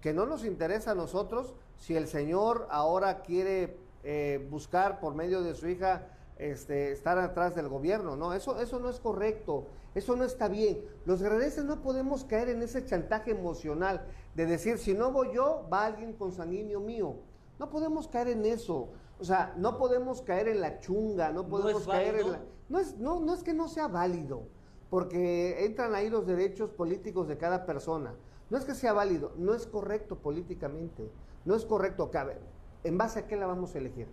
que 0.00 0.12
no 0.12 0.26
nos 0.26 0.44
interesa 0.44 0.90
a 0.90 0.94
nosotros 0.94 1.54
si 1.76 1.96
el 1.96 2.08
señor 2.08 2.66
ahora 2.70 3.22
quiere 3.22 3.78
eh, 4.02 4.46
buscar 4.50 5.00
por 5.00 5.14
medio 5.14 5.42
de 5.42 5.54
su 5.54 5.68
hija 5.68 6.06
este, 6.36 6.92
estar 6.92 7.18
atrás 7.18 7.54
del 7.54 7.68
gobierno, 7.68 8.16
no, 8.16 8.34
eso, 8.34 8.60
eso 8.60 8.78
no 8.80 8.90
es 8.90 9.00
correcto, 9.00 9.66
eso 9.94 10.16
no 10.16 10.24
está 10.24 10.48
bien. 10.48 10.84
Los 11.06 11.22
guerrerenses 11.22 11.64
no 11.64 11.80
podemos 11.80 12.24
caer 12.24 12.48
en 12.48 12.62
ese 12.62 12.84
chantaje 12.84 13.30
emocional 13.30 14.04
de 14.34 14.46
decir, 14.46 14.78
si 14.78 14.92
no 14.92 15.12
voy 15.12 15.32
yo, 15.34 15.66
va 15.72 15.86
alguien 15.86 16.12
consanguíneo 16.12 16.80
mío. 16.80 17.16
No 17.58 17.70
podemos 17.70 18.08
caer 18.08 18.28
en 18.28 18.44
eso. 18.44 18.88
O 19.20 19.24
sea, 19.24 19.54
no 19.56 19.78
podemos 19.78 20.22
caer 20.22 20.48
en 20.48 20.60
la 20.60 20.80
chunga, 20.80 21.30
no 21.30 21.46
podemos 21.48 21.86
caer 21.86 22.16
en 22.16 22.32
la... 22.32 22.40
No 22.68 22.78
es, 22.78 22.98
no, 22.98 23.20
no 23.20 23.34
es 23.34 23.42
que 23.42 23.54
no 23.54 23.68
sea 23.68 23.88
válido, 23.88 24.42
porque 24.90 25.64
entran 25.64 25.94
ahí 25.94 26.08
los 26.08 26.26
derechos 26.26 26.70
políticos 26.70 27.28
de 27.28 27.36
cada 27.36 27.66
persona. 27.66 28.14
No 28.50 28.58
es 28.58 28.64
que 28.64 28.74
sea 28.74 28.92
válido, 28.92 29.32
no 29.36 29.54
es 29.54 29.66
correcto 29.66 30.16
políticamente, 30.16 31.10
no 31.44 31.54
es 31.54 31.64
correcto. 31.64 32.10
Cabe. 32.10 32.38
¿En 32.82 32.98
base 32.98 33.20
a 33.20 33.26
qué 33.26 33.36
la 33.36 33.46
vamos 33.46 33.74
a 33.74 33.78
elegir? 33.78 34.08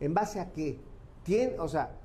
¿En 0.00 0.14
base 0.14 0.40
a 0.40 0.52
qué? 0.52 0.80
¿Quién? 1.24 1.58
O 1.58 1.68
sea, 1.68 1.96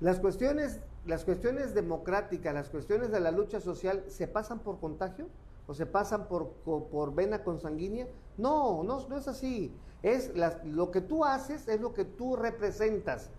las 0.00 0.20
cuestiones, 0.20 0.80
las 1.06 1.24
cuestiones 1.24 1.74
democráticas, 1.74 2.52
las 2.52 2.68
cuestiones 2.68 3.10
de 3.10 3.20
la 3.20 3.30
lucha 3.30 3.60
social, 3.60 4.04
¿se 4.08 4.28
pasan 4.28 4.58
por 4.60 4.80
contagio? 4.80 5.28
¿O 5.66 5.72
se 5.72 5.86
pasan 5.86 6.28
por, 6.28 6.50
por 6.50 7.14
vena 7.14 7.42
consanguínea? 7.42 8.06
No, 8.36 8.82
no, 8.82 9.08
no 9.08 9.16
es 9.16 9.28
así. 9.28 9.74
Es 10.04 10.32
lo 10.64 10.92
que 10.92 11.00
tú 11.00 11.24
haces 11.24 11.66
es 11.66 11.80
lo 11.80 11.92
que 11.92 12.04
tú 12.04 12.36
representas. 12.36 13.30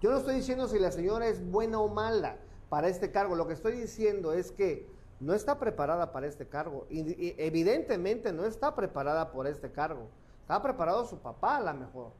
Yo 0.00 0.12
no 0.12 0.18
estoy 0.18 0.36
diciendo 0.36 0.68
si 0.68 0.78
la 0.78 0.92
señora 0.92 1.26
es 1.26 1.44
buena 1.50 1.80
o 1.80 1.88
mala 1.88 2.36
para 2.68 2.86
este 2.86 3.10
cargo. 3.10 3.34
Lo 3.34 3.48
que 3.48 3.54
estoy 3.54 3.72
diciendo 3.72 4.32
es 4.32 4.52
que 4.52 4.88
no 5.18 5.34
está 5.34 5.58
preparada 5.58 6.12
para 6.12 6.28
este 6.28 6.46
cargo. 6.46 6.86
Y, 6.88 7.00
y 7.00 7.34
evidentemente 7.38 8.32
no 8.32 8.44
está 8.44 8.76
preparada 8.76 9.32
por 9.32 9.48
este 9.48 9.72
cargo. 9.72 10.08
Estaba 10.42 10.62
preparado 10.62 11.04
su 11.04 11.18
papá 11.18 11.56
a 11.56 11.72
lo 11.72 11.74
mejor 11.74 12.12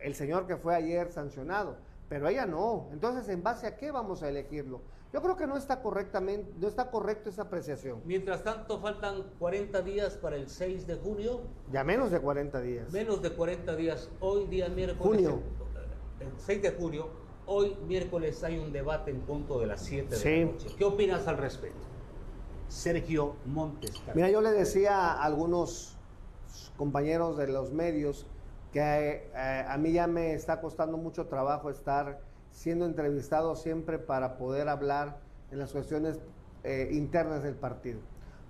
el 0.00 0.14
señor 0.14 0.46
que 0.46 0.56
fue 0.56 0.74
ayer 0.74 1.12
sancionado, 1.12 1.76
pero 2.08 2.28
ella 2.28 2.46
no. 2.46 2.88
Entonces, 2.92 3.28
¿en 3.28 3.42
base 3.42 3.66
a 3.66 3.76
qué 3.76 3.90
vamos 3.90 4.22
a 4.22 4.28
elegirlo? 4.28 4.80
Yo 5.12 5.20
creo 5.20 5.36
que 5.36 5.46
no 5.46 5.56
está 5.56 5.82
correctamente, 5.82 6.52
no 6.60 6.68
está 6.68 6.90
correcto 6.90 7.30
esa 7.30 7.42
apreciación. 7.42 8.00
Mientras 8.04 8.44
tanto, 8.44 8.78
faltan 8.80 9.24
40 9.40 9.82
días 9.82 10.14
para 10.14 10.36
el 10.36 10.48
6 10.48 10.86
de 10.86 10.94
junio. 10.96 11.40
Ya 11.72 11.82
menos 11.82 12.12
de 12.12 12.20
40 12.20 12.60
días. 12.60 12.92
Menos 12.92 13.20
de 13.20 13.32
40 13.32 13.74
días. 13.74 14.08
Hoy, 14.20 14.46
día 14.46 14.68
miércoles. 14.68 15.02
Junio. 15.22 15.40
El 16.20 16.28
6 16.38 16.62
de 16.62 16.70
junio. 16.72 17.08
Hoy, 17.46 17.76
miércoles, 17.88 18.44
hay 18.44 18.58
un 18.58 18.72
debate 18.72 19.10
en 19.10 19.20
punto 19.22 19.58
de 19.58 19.66
las 19.66 19.80
7 19.82 20.10
de 20.10 20.16
Sí. 20.16 20.40
la 20.44 20.52
noche. 20.52 20.68
¿Qué 20.78 20.84
opinas 20.84 21.26
al 21.26 21.38
respecto? 21.38 21.80
Sergio 22.68 23.34
Montes. 23.46 23.92
Mira, 24.14 24.30
yo 24.30 24.40
le 24.40 24.52
decía 24.52 24.96
a 25.14 25.24
algunos 25.24 25.96
compañeros 26.76 27.36
de 27.36 27.48
los 27.48 27.72
medios 27.72 28.26
que 28.72 29.28
eh, 29.34 29.64
a 29.68 29.76
mí 29.76 29.90
ya 29.90 30.06
me 30.06 30.34
está 30.34 30.60
costando 30.60 30.96
mucho 30.96 31.26
trabajo 31.26 31.68
estar 31.68 32.20
siendo 32.50 32.84
entrevistado 32.84 33.54
siempre 33.56 33.98
para 33.98 34.36
poder 34.36 34.68
hablar 34.68 35.18
en 35.50 35.58
las 35.58 35.72
cuestiones 35.72 36.20
eh, 36.62 36.88
internas 36.92 37.42
del 37.42 37.54
partido, 37.54 38.00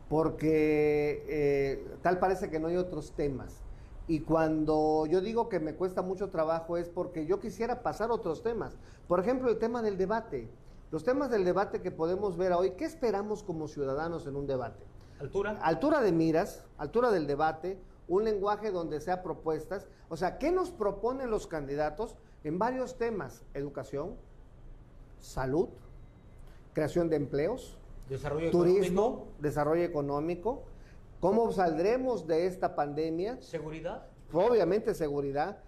porque 0.08 1.24
eh, 1.28 1.86
tal 2.02 2.18
parece 2.18 2.50
que 2.50 2.58
no 2.58 2.68
hay 2.68 2.76
otros 2.76 3.12
temas. 3.12 3.62
Y 4.08 4.20
cuando 4.20 5.06
yo 5.06 5.20
digo 5.20 5.48
que 5.48 5.60
me 5.60 5.76
cuesta 5.76 6.02
mucho 6.02 6.30
trabajo 6.30 6.76
es 6.76 6.88
porque 6.88 7.26
yo 7.26 7.38
quisiera 7.38 7.82
pasar 7.82 8.10
otros 8.10 8.42
temas. 8.42 8.76
Por 9.06 9.20
ejemplo, 9.20 9.48
el 9.48 9.58
tema 9.58 9.82
del 9.82 9.96
debate. 9.96 10.50
Los 10.90 11.04
temas 11.04 11.30
del 11.30 11.44
debate 11.44 11.80
que 11.80 11.92
podemos 11.92 12.36
ver 12.36 12.52
hoy, 12.52 12.72
¿qué 12.72 12.84
esperamos 12.84 13.44
como 13.44 13.68
ciudadanos 13.68 14.26
en 14.26 14.34
un 14.34 14.48
debate? 14.48 14.84
Altura. 15.20 15.60
Altura 15.62 16.00
de 16.00 16.10
miras, 16.10 16.64
altura 16.76 17.12
del 17.12 17.28
debate, 17.28 17.78
un 18.08 18.24
lenguaje 18.24 18.72
donde 18.72 19.00
sea 19.00 19.22
propuestas. 19.22 19.86
O 20.08 20.16
sea, 20.16 20.38
¿qué 20.38 20.50
nos 20.50 20.72
proponen 20.72 21.30
los 21.30 21.46
candidatos 21.46 22.16
en 22.44 22.58
varios 22.58 22.96
temas? 22.96 23.42
Educación, 23.54 24.16
salud, 25.20 25.68
creación 26.72 27.08
de 27.08 27.16
empleos, 27.16 27.76
desarrollo 28.08 28.50
turismo, 28.50 29.02
económico, 29.04 29.32
desarrollo 29.40 29.82
económico. 29.84 30.62
¿Cómo 31.20 31.52
saldremos 31.52 32.26
de 32.26 32.46
esta 32.46 32.74
pandemia? 32.74 33.40
seguridad. 33.42 34.06
Obviamente 34.32 34.94
seguridad. 34.94 35.58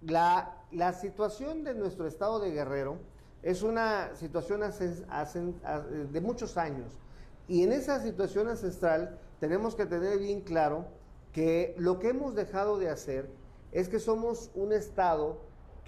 La, 0.00 0.56
la 0.72 0.92
situación 0.92 1.64
de 1.64 1.74
nuestro 1.74 2.06
estado 2.06 2.40
de 2.40 2.50
Guerrero 2.50 2.98
es 3.42 3.62
una 3.62 4.14
situación 4.16 4.62
asen- 4.62 5.54
a- 5.64 5.80
de 5.80 6.20
muchos 6.20 6.56
años. 6.56 6.98
Y 7.46 7.62
en 7.62 7.72
esa 7.72 8.00
situación 8.00 8.48
ancestral 8.48 9.18
tenemos 9.40 9.74
que 9.76 9.86
tener 9.86 10.18
bien 10.18 10.40
claro 10.40 10.86
que 11.32 11.74
lo 11.78 11.98
que 12.00 12.08
hemos 12.10 12.34
dejado 12.34 12.78
de 12.78 12.88
hacer 12.90 13.30
es 13.70 13.88
que 13.88 14.00
somos 14.00 14.50
un 14.54 14.72
estado 14.72 15.38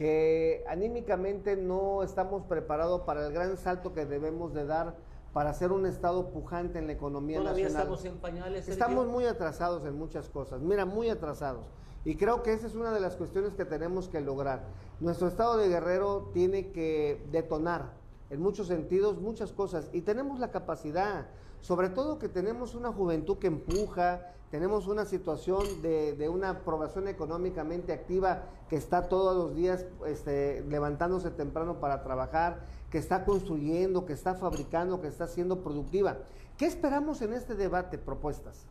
que 0.01 0.65
anímicamente 0.67 1.59
no 1.59 2.03
estamos 2.03 2.45
preparados 2.45 3.03
para 3.03 3.27
el 3.27 3.35
gran 3.35 3.59
salto 3.59 3.93
que 3.93 4.07
debemos 4.07 4.55
de 4.55 4.65
dar 4.65 4.97
para 5.35 5.53
ser 5.53 5.73
un 5.73 5.85
estado 5.85 6.31
pujante 6.31 6.79
en 6.79 6.87
la 6.87 6.95
economía 6.95 7.37
Todavía 7.37 7.65
nacional. 7.65 7.83
estamos 7.83 8.05
en 8.07 8.17
pañales. 8.17 8.65
Sergio. 8.65 8.73
Estamos 8.73 9.09
muy 9.09 9.27
atrasados 9.27 9.85
en 9.85 9.99
muchas 9.99 10.31
cosas, 10.31 10.63
mira, 10.63 10.87
muy 10.87 11.11
atrasados. 11.11 11.67
Y 12.07 12.17
creo 12.17 12.43
que 12.43 12.55
esa 12.55 12.67
es 12.67 12.75
una 12.75 12.93
de 12.93 13.01
las 13.01 13.15
cuestiones 13.17 13.53
que 13.53 13.67
tenemos 13.67 14.09
que 14.09 14.23
lograr. 14.23 14.63
Nuestro 15.01 15.29
estado 15.29 15.59
de 15.59 15.69
Guerrero 15.69 16.31
tiene 16.33 16.73
que 16.73 17.23
detonar 17.31 17.93
en 18.31 18.41
muchos 18.41 18.69
sentidos 18.69 19.21
muchas 19.21 19.53
cosas 19.53 19.91
y 19.93 20.01
tenemos 20.01 20.41
la 20.41 20.51
capacidad, 20.51 21.27
sobre 21.61 21.89
todo 21.89 22.19
que 22.19 22.29
tenemos 22.29 22.75
una 22.75 22.93
juventud 22.93 23.39
que 23.39 23.49
empuja, 23.49 24.33
tenemos 24.51 24.89
una 24.89 25.05
situación 25.05 25.83
de, 25.83 26.15
de 26.15 26.29
una 26.29 26.51
aprobación 26.51 27.07
económicamente 27.07 27.93
activa 27.93 28.45
que 28.69 28.77
está 28.77 29.09
todos 29.09 29.37
los 29.37 29.55
días 29.55 29.87
este, 30.07 30.65
levantándose 30.69 31.31
temprano 31.31 31.81
para 31.81 32.03
trabajar, 32.03 32.67
que 32.91 32.99
está 32.99 33.25
construyendo, 33.25 34.07
que 34.07 34.13
está 34.13 34.35
fabricando, 34.35 35.01
que 35.01 35.07
está 35.07 35.27
siendo 35.27 35.63
productiva. 35.63 36.19
¿Qué 36.57 36.67
esperamos 36.67 37.23
en 37.23 37.33
este 37.33 37.55
debate? 37.55 37.99
Propuestas. 37.99 38.67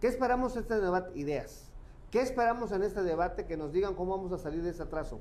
¿Qué 0.00 0.08
esperamos 0.08 0.54
en 0.56 0.62
este 0.62 0.80
debate? 0.80 1.18
Ideas. 1.18 1.70
¿Qué 2.10 2.20
esperamos 2.20 2.72
en 2.72 2.82
este 2.82 3.02
debate? 3.02 3.46
Que 3.46 3.56
nos 3.56 3.72
digan 3.72 3.94
cómo 3.94 4.16
vamos 4.16 4.32
a 4.32 4.38
salir 4.38 4.62
de 4.62 4.70
ese 4.70 4.82
atraso. 4.82 5.20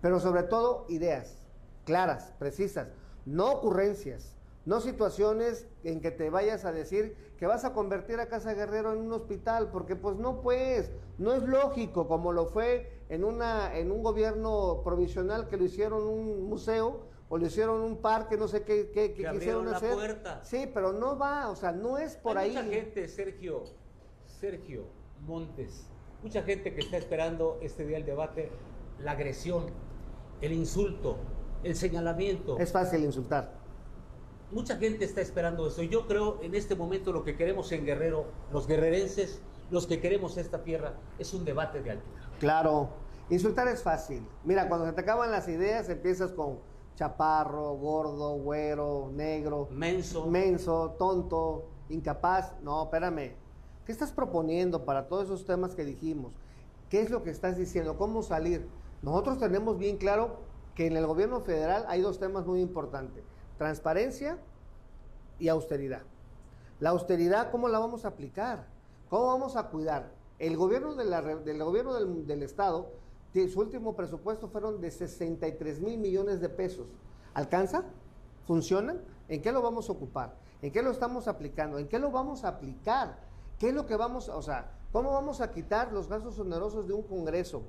Pero 0.00 0.20
sobre 0.20 0.42
todo, 0.42 0.86
ideas 0.88 1.36
claras, 1.84 2.32
precisas, 2.38 2.88
no 3.26 3.50
ocurrencias, 3.50 4.36
no 4.66 4.80
situaciones 4.80 5.66
en 5.84 6.00
que 6.00 6.10
te 6.10 6.30
vayas 6.30 6.64
a 6.64 6.72
decir 6.72 7.16
que 7.38 7.46
vas 7.46 7.64
a 7.64 7.72
convertir 7.72 8.20
a 8.20 8.28
Casa 8.28 8.52
Guerrero 8.52 8.92
en 8.92 8.98
un 8.98 9.12
hospital, 9.12 9.70
porque 9.70 9.96
pues 9.96 10.16
no 10.16 10.42
pues, 10.42 10.92
no 11.18 11.32
es 11.32 11.42
lógico 11.44 12.06
como 12.06 12.32
lo 12.32 12.46
fue 12.46 13.00
en, 13.08 13.24
una, 13.24 13.76
en 13.76 13.90
un 13.90 14.02
gobierno 14.02 14.82
provisional 14.84 15.48
que 15.48 15.56
lo 15.56 15.64
hicieron 15.64 16.02
un 16.06 16.48
museo 16.48 17.08
o 17.30 17.38
lo 17.38 17.46
hicieron 17.46 17.80
un 17.80 17.96
parque, 17.98 18.36
no 18.36 18.48
sé 18.48 18.62
qué, 18.64 18.90
qué, 18.92 19.14
qué 19.14 19.30
quisieron 19.30 19.70
la 19.70 19.78
hacer. 19.78 19.94
puerta. 19.94 20.44
Sí, 20.44 20.68
pero 20.72 20.92
no 20.92 21.16
va, 21.16 21.48
o 21.48 21.56
sea, 21.56 21.72
no 21.72 21.96
es 21.96 22.16
por 22.16 22.36
Hay 22.36 22.50
ahí. 22.50 22.56
mucha 22.56 22.76
gente, 22.76 23.08
Sergio, 23.08 23.64
Sergio 24.26 24.84
Montes, 25.20 25.88
mucha 26.22 26.42
gente 26.42 26.74
que 26.74 26.80
está 26.80 26.96
esperando 26.98 27.58
este 27.62 27.86
día 27.86 27.96
el 27.96 28.04
debate, 28.04 28.50
la 28.98 29.12
agresión, 29.12 29.66
el 30.40 30.52
insulto, 30.52 31.16
el 31.62 31.76
señalamiento. 31.76 32.58
Es 32.58 32.72
fácil 32.72 33.04
insultar. 33.04 33.59
Mucha 34.50 34.76
gente 34.76 35.04
está 35.04 35.20
esperando 35.20 35.66
eso. 35.68 35.82
Y 35.82 35.88
yo 35.88 36.06
creo 36.06 36.38
en 36.42 36.54
este 36.54 36.74
momento 36.74 37.12
lo 37.12 37.22
que 37.24 37.36
queremos 37.36 37.70
en 37.72 37.84
Guerrero, 37.84 38.24
los 38.52 38.66
guerrerenses, 38.66 39.40
los 39.70 39.86
que 39.86 40.00
queremos 40.00 40.36
esta 40.36 40.64
tierra, 40.64 40.94
es 41.18 41.32
un 41.34 41.44
debate 41.44 41.82
de 41.82 41.92
altura. 41.92 42.20
Claro, 42.40 42.88
insultar 43.28 43.68
es 43.68 43.82
fácil. 43.82 44.26
Mira, 44.44 44.68
cuando 44.68 44.86
se 44.86 44.92
te 44.92 45.00
acaban 45.02 45.30
las 45.30 45.48
ideas, 45.48 45.88
empiezas 45.88 46.32
con 46.32 46.58
chaparro, 46.96 47.74
gordo, 47.74 48.34
güero, 48.38 49.10
negro, 49.14 49.68
Menso. 49.70 50.26
menso, 50.26 50.96
tonto, 50.98 51.66
incapaz. 51.88 52.52
No, 52.62 52.82
espérame. 52.84 53.34
¿Qué 53.86 53.92
estás 53.92 54.10
proponiendo 54.12 54.84
para 54.84 55.08
todos 55.08 55.24
esos 55.26 55.46
temas 55.46 55.74
que 55.74 55.84
dijimos? 55.84 56.32
¿Qué 56.90 57.00
es 57.00 57.10
lo 57.10 57.22
que 57.22 57.30
estás 57.30 57.56
diciendo? 57.56 57.96
¿Cómo 57.96 58.22
salir? 58.22 58.68
Nosotros 59.02 59.38
tenemos 59.38 59.78
bien 59.78 59.96
claro 59.96 60.36
que 60.74 60.88
en 60.88 60.96
el 60.96 61.06
gobierno 61.06 61.40
federal 61.40 61.84
hay 61.88 62.00
dos 62.00 62.18
temas 62.18 62.46
muy 62.46 62.60
importantes. 62.60 63.22
Transparencia 63.60 64.38
y 65.38 65.48
austeridad. 65.48 66.00
La 66.78 66.88
austeridad, 66.90 67.50
¿cómo 67.50 67.68
la 67.68 67.78
vamos 67.78 68.06
a 68.06 68.08
aplicar? 68.08 68.64
¿Cómo 69.10 69.26
vamos 69.26 69.54
a 69.54 69.68
cuidar? 69.68 70.12
El 70.38 70.56
gobierno, 70.56 70.94
de 70.94 71.04
la 71.04 71.20
del, 71.20 71.62
gobierno 71.62 71.92
del, 71.92 72.26
del 72.26 72.42
Estado, 72.42 72.88
su 73.34 73.60
último 73.60 73.94
presupuesto 73.94 74.48
fueron 74.48 74.80
de 74.80 74.90
63 74.90 75.78
mil 75.82 75.98
millones 75.98 76.40
de 76.40 76.48
pesos. 76.48 76.86
¿Alcanza? 77.34 77.84
¿Funcionan? 78.46 79.02
¿En 79.28 79.42
qué 79.42 79.52
lo 79.52 79.60
vamos 79.60 79.90
a 79.90 79.92
ocupar? 79.92 80.36
¿En 80.62 80.72
qué 80.72 80.82
lo 80.82 80.90
estamos 80.90 81.28
aplicando? 81.28 81.78
¿En 81.78 81.86
qué 81.86 81.98
lo 81.98 82.10
vamos 82.10 82.44
a 82.44 82.48
aplicar? 82.48 83.18
¿Qué 83.58 83.68
es 83.68 83.74
lo 83.74 83.84
que 83.84 83.94
vamos 83.94 84.30
a, 84.30 84.36
o 84.36 84.42
sea, 84.42 84.72
cómo 84.90 85.12
vamos 85.12 85.42
a 85.42 85.50
quitar 85.52 85.92
los 85.92 86.08
gastos 86.08 86.38
onerosos 86.38 86.88
de 86.88 86.94
un 86.94 87.02
Congreso? 87.02 87.60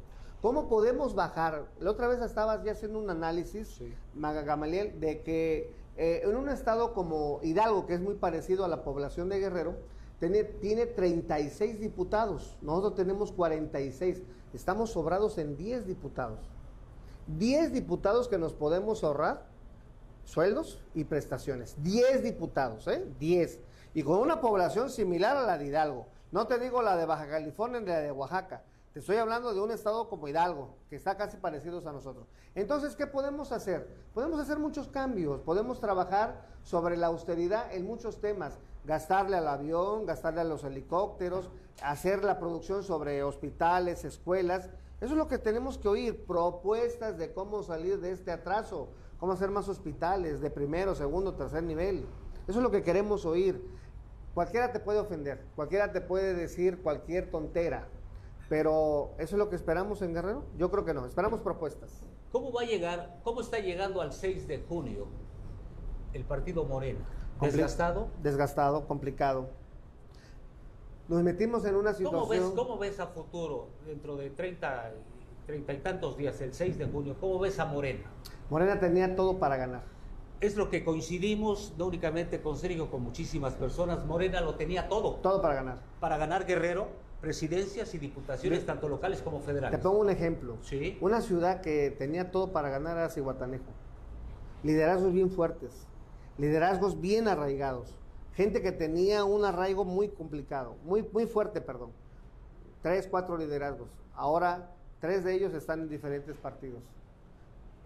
¿Cómo 0.42 0.70
podemos 0.70 1.14
bajar? 1.16 1.66
La 1.80 1.92
otra 1.92 2.08
vez 2.08 2.22
estabas 2.22 2.64
ya 2.64 2.72
haciendo 2.72 2.98
un 2.98 3.10
análisis, 3.10 3.68
Sí. 3.68 3.94
Maga 4.16 4.42
Gamaliel, 4.42 4.98
de 5.02 5.22
que 5.22 5.81
eh, 5.98 6.22
en 6.24 6.36
un 6.36 6.50
estado 6.50 6.94
como 6.94 7.40
Hidalgo, 7.44 7.86
que 7.86 7.96
es 7.96 8.02
muy 8.02 8.16
parecido 8.16 8.66
a 8.66 8.68
la 8.68 8.84
población 8.84 9.30
de 9.30 9.40
Guerrero, 9.40 9.76
tiene, 10.20 10.44
tiene 10.44 10.86
36 10.86 11.80
diputados, 11.80 12.58
nosotros 12.62 12.96
tenemos 12.96 13.32
46, 13.32 14.22
estamos 14.54 14.92
sobrados 14.92 15.38
en 15.38 15.58
10 15.58 15.88
diputados. 15.88 16.40
10 17.28 17.72
diputados 17.74 18.28
que 18.28 18.38
nos 18.38 18.54
podemos 18.54 19.04
ahorrar 19.04 19.46
sueldos 20.26 20.80
y 20.94 21.04
prestaciones. 21.04 21.76
10 21.84 22.24
diputados, 22.24 22.88
¿eh? 22.88 23.06
10. 23.20 23.60
Y 23.94 24.04
con 24.04 24.20
una 24.20 24.42
población 24.42 24.90
similar 24.90 25.38
a 25.38 25.44
la 25.44 25.58
de 25.58 25.68
Hidalgo. 25.68 26.08
No 26.32 26.48
te 26.48 26.60
digo 26.60 26.82
la 26.82 26.96
de 26.96 27.06
Baja 27.06 27.28
California 27.28 27.80
ni 27.80 27.88
la 27.88 28.00
de 28.00 28.12
Oaxaca. 28.12 28.64
Te 28.94 29.00
estoy 29.00 29.16
hablando 29.16 29.54
de 29.54 29.62
un 29.62 29.72
estado 29.72 30.10
como 30.10 30.28
Hidalgo, 30.28 30.76
que 30.90 30.98
está 30.98 31.16
casi 31.16 31.38
parecidos 31.38 31.86
a 31.86 31.94
nosotros. 31.94 32.28
Entonces, 32.56 32.98
¿qué 32.98 33.08
podemos 33.08 33.54
hacer? 33.54 33.88
Podemos 34.14 34.38
hacer 34.38 34.60
muchos 34.60 34.90
cambios, 34.90 35.40
podemos 35.40 35.80
trabajar 35.80 36.46
sobre 36.64 36.98
la 36.98 37.08
austeridad 37.08 37.74
en 37.74 37.86
muchos 37.86 38.20
temas, 38.20 38.60
gastarle 38.84 39.38
al 39.38 39.48
avión, 39.48 40.06
gastarle 40.06 40.42
a 40.42 40.44
los 40.44 40.66
helicópteros, 40.66 41.50
hacer 41.82 42.26
la 42.26 42.38
producción 42.38 42.84
sobre 42.84 43.24
hospitales, 43.24 44.04
escuelas. 44.04 44.70
Eso 45.00 45.14
es 45.14 45.18
lo 45.18 45.30
que 45.30 45.38
tenemos 45.38 45.78
que 45.78 45.88
oír, 45.88 46.26
propuestas 46.26 47.18
de 47.18 47.34
cómo 47.34 47.64
salir 47.64 48.02
de 48.02 48.12
este 48.12 48.34
atraso, 48.34 48.90
cómo 49.22 49.32
hacer 49.32 49.52
más 49.52 49.70
hospitales 49.70 50.42
de 50.42 50.50
primero, 50.50 50.96
segundo, 50.96 51.36
tercer 51.36 51.64
nivel. 51.64 52.06
Eso 52.46 52.60
es 52.60 52.64
lo 52.64 52.72
que 52.72 52.84
queremos 52.84 53.26
oír. 53.26 53.66
Cualquiera 54.34 54.74
te 54.74 54.82
puede 54.82 55.00
ofender, 55.00 55.46
cualquiera 55.56 55.94
te 55.94 56.02
puede 56.02 56.34
decir 56.34 56.82
cualquier 56.82 57.32
tontera, 57.32 57.88
pero 58.52 59.12
¿eso 59.18 59.36
es 59.36 59.40
lo 59.40 59.48
que 59.50 59.56
esperamos 59.56 60.02
en 60.02 60.14
Guerrero? 60.14 60.44
Yo 60.58 60.70
creo 60.70 60.84
que 60.84 60.94
no, 60.94 61.06
esperamos 61.06 61.40
propuestas. 61.40 62.04
¿Cómo 62.34 62.52
va 62.52 62.64
a 62.64 62.66
llegar, 62.66 63.22
cómo 63.24 63.40
está 63.40 63.60
llegando 63.60 64.02
al 64.02 64.12
6 64.12 64.46
de 64.46 64.58
junio 64.68 65.08
el 66.12 66.26
partido 66.26 66.66
Morena? 66.66 67.00
¿Desgastado? 67.40 68.10
Desgastado, 68.22 68.86
complicado. 68.90 69.48
Nos 71.08 71.24
metimos 71.24 71.64
en 71.64 71.78
una 71.78 71.94
¿Cómo 71.94 72.28
ves, 72.28 72.40
situación... 72.42 72.56
¿Cómo 72.58 72.78
ves 72.78 73.00
a 73.00 73.08
futuro 73.08 73.70
dentro 73.86 74.18
de 74.18 74.30
30, 74.32 74.96
y- 74.98 75.46
30 75.48 75.72
y 75.74 75.78
tantos 75.78 76.18
días, 76.18 76.42
el 76.42 76.54
6 76.54 76.78
de 76.78 76.88
junio? 76.88 77.16
¿Cómo 77.22 77.40
ves 77.40 77.58
a 77.58 77.64
Morena? 77.64 78.04
Morena 78.50 78.78
tenía 78.82 79.16
todo 79.16 79.40
para 79.40 79.56
ganar. 79.56 79.84
Es 80.42 80.58
lo 80.58 80.70
que 80.70 80.84
coincidimos, 80.84 81.74
no 81.78 81.86
únicamente 81.86 82.42
con 82.42 82.58
Sergio, 82.58 82.92
con 82.92 83.02
muchísimas 83.02 83.54
personas. 83.54 84.06
Morena 84.06 84.42
lo 84.42 84.56
tenía 84.56 84.90
todo 84.90 85.14
Todo 85.22 85.42
para 85.42 85.54
ganar. 85.54 85.78
para 86.02 86.18
ganar 86.18 86.46
Guerrero, 86.46 86.90
presidencias 87.22 87.94
y 87.94 88.00
diputaciones, 88.00 88.66
tanto 88.66 88.90
locales 88.90 89.22
como 89.22 89.40
Te 89.40 89.46
federales. 89.46 89.80
pongo 89.80 90.00
un 90.00 90.10
ejemplo. 90.10 90.58
Sí. 90.64 90.98
Una 91.02 91.22
ciudad 91.22 91.62
que 91.62 91.92
tenía 91.92 92.32
todo 92.32 92.52
para 92.52 92.70
ganar 92.70 92.98
era 92.98 93.10
Cihuatanejo. 93.10 93.72
Liderazgos 94.64 95.14
bien 95.14 95.30
fuertes, 95.30 95.72
liderazgos 96.38 97.00
bien 97.00 97.28
arraigados, 97.28 97.96
gente 98.34 98.62
que 98.62 98.72
tenía 98.72 99.24
un 99.24 99.46
arraigo 99.46 99.86
muy 99.86 100.10
complicado, 100.10 100.76
muy, 100.84 101.08
muy 101.14 101.26
fuerte, 101.26 101.62
perdón. 101.62 101.92
Tres, 102.82 103.08
cuatro 103.08 103.38
liderazgos. 103.38 103.90
Ahora 104.16 104.72
Tres 105.02 105.24
de 105.24 105.34
ellos 105.34 105.54
están 105.56 105.82
en 105.82 105.90
diferentes 105.90 106.38
partidos. 106.38 106.84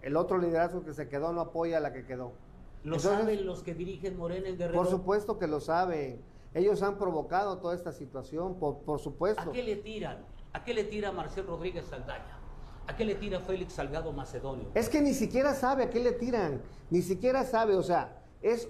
El 0.02 0.16
otro 0.16 0.36
liderazgo 0.36 0.84
que 0.84 0.92
se 0.92 1.08
quedó 1.08 1.32
no 1.32 1.40
apoya 1.40 1.78
a 1.78 1.80
la 1.80 1.92
que 1.94 2.04
quedó. 2.04 2.32
¿Lo 2.84 2.98
saben 2.98 3.46
los 3.46 3.62
que 3.62 3.74
dirigen 3.74 4.18
Morena 4.18 4.48
en 4.50 4.58
Guerrero? 4.58 4.78
Por 4.78 4.88
supuesto 4.90 5.38
que 5.38 5.46
lo 5.46 5.58
saben. 5.58 6.20
Ellos 6.54 6.82
han 6.82 6.96
provocado 6.96 7.58
toda 7.58 7.74
esta 7.74 7.92
situación, 7.92 8.58
por, 8.58 8.78
por 8.78 8.98
supuesto. 8.98 9.50
¿A 9.50 9.52
qué 9.52 9.62
le 9.62 9.76
tiran? 9.76 10.24
¿A 10.52 10.64
qué 10.64 10.72
le 10.72 10.84
tira 10.84 11.12
Marcel 11.12 11.46
Rodríguez 11.46 11.84
Saldaña? 11.86 12.38
¿A 12.86 12.96
qué 12.96 13.04
le 13.04 13.16
tira 13.16 13.40
Félix 13.40 13.74
Salgado 13.74 14.12
Macedonio? 14.12 14.68
Es 14.74 14.88
que 14.88 15.00
ni 15.00 15.12
siquiera 15.12 15.54
sabe 15.54 15.84
a 15.84 15.90
qué 15.90 16.00
le 16.00 16.12
tiran, 16.12 16.62
ni 16.90 17.02
siquiera 17.02 17.44
sabe, 17.44 17.74
o 17.74 17.82
sea, 17.82 18.22
es 18.42 18.68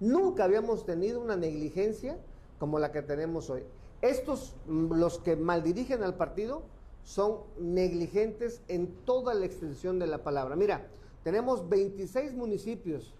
nunca 0.00 0.44
habíamos 0.44 0.86
tenido 0.86 1.20
una 1.20 1.36
negligencia 1.36 2.18
como 2.58 2.78
la 2.78 2.92
que 2.92 3.02
tenemos 3.02 3.50
hoy. 3.50 3.64
Estos 4.00 4.54
mm, 4.66 4.94
los 4.94 5.18
que 5.18 5.36
maldirigen 5.36 6.02
al 6.02 6.14
partido 6.14 6.62
son 7.04 7.38
negligentes 7.58 8.62
en 8.68 8.86
toda 9.04 9.34
la 9.34 9.46
extensión 9.46 9.98
de 9.98 10.06
la 10.06 10.18
palabra. 10.18 10.56
Mira, 10.56 10.86
tenemos 11.24 11.68
26 11.68 12.34
municipios 12.34 13.14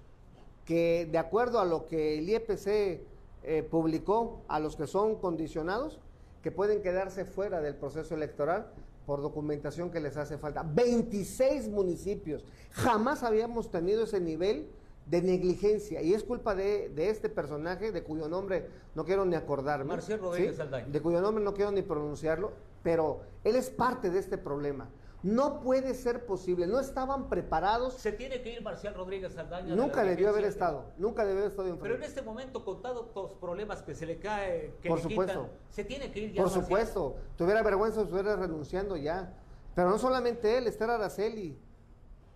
que 0.65 1.09
de 1.11 1.19
acuerdo 1.19 1.59
a 1.59 1.65
lo 1.65 1.87
que 1.87 2.19
el 2.19 2.29
IEPC 2.29 3.01
eh, 3.51 3.63
publicó 3.63 4.43
a 4.47 4.61
los 4.61 4.77
que 4.77 4.87
son 4.87 5.17
condicionados, 5.17 5.99
que 6.43 6.53
pueden 6.53 6.83
quedarse 6.83 7.25
fuera 7.25 7.63
del 7.63 7.77
proceso 7.77 8.15
electoral 8.15 8.67
por 9.07 9.23
documentación 9.23 9.91
que 9.91 10.01
les 10.01 10.19
hace 10.19 10.37
falta. 10.37 10.63
26 10.63 11.71
municipios. 11.71 12.45
Jamás 12.73 13.23
habíamos 13.23 13.71
tenido 13.71 14.05
ese 14.05 14.21
nivel 14.21 14.69
de 15.07 15.23
negligencia 15.23 16.03
y 16.03 16.13
es 16.13 16.25
culpa 16.25 16.55
de, 16.55 16.93
este 17.09 17.31
personaje 17.31 17.91
de 17.91 18.03
cuyo 18.03 18.29
nombre 18.29 18.69
no 18.95 19.07
quiero 19.07 19.25
ni 19.25 19.35
acordarme. 19.35 19.87
Marcelo 19.87 20.25
Rodríguez 20.25 20.57
¿sí? 20.57 20.93
De 20.93 21.01
cuyo 21.01 21.23
nombre 21.23 21.43
no 21.43 21.55
quiero 21.55 21.73
ni 21.73 21.81
pronunciarlo, 21.81 22.53
pero 22.83 23.23
él 23.45 23.57
es 23.57 23.71
parte 23.71 24.11
de 24.11 24.19
este 24.19 24.37
problema. 24.37 24.91
No 25.23 25.61
puede 25.61 25.95
ser 25.95 26.27
posible, 26.27 26.67
no 26.69 26.79
estaban 26.79 27.29
preparados. 27.29 27.95
Se 27.95 28.13
tiene 28.13 28.41
que 28.41 28.53
ir 28.53 28.63
Marcial 28.63 28.95
Rodríguez 28.95 29.33
Saldaña. 29.33 29.75
Nunca 29.75 30.05
debió 30.05 30.29
haber 30.29 30.45
estado, 30.45 30.85
nunca 30.97 31.25
debió 31.25 31.41
haber 31.41 31.51
estado 31.51 31.79
Pero 31.81 31.97
en 31.97 32.05
este 32.05 32.23
momento, 32.23 32.65
con 32.65 32.81
todos 32.81 33.09
los 33.15 33.33
problemas 33.33 33.83
que 33.83 33.95
se 33.95 34.07
le 34.07 34.19
cae, 34.21 34.75
que 34.81 34.89
Por 34.89 35.01
supuesto. 35.01 35.49
se 35.71 35.85
tiene 35.85 36.13
que 36.13 36.21
ir 36.21 36.33
ya. 36.35 36.43
Por 36.43 36.51
supuesto, 36.51 37.17
tuviera 37.37 37.63
vergüenza, 37.63 38.03
estuviera 38.03 38.37
renunciando 38.37 38.97
ya. 38.97 39.35
Pero 39.75 39.91
no 39.91 39.99
solamente 39.99 40.57
él, 40.57 40.69
Esther 40.69 40.91
Araceli, 40.91 41.59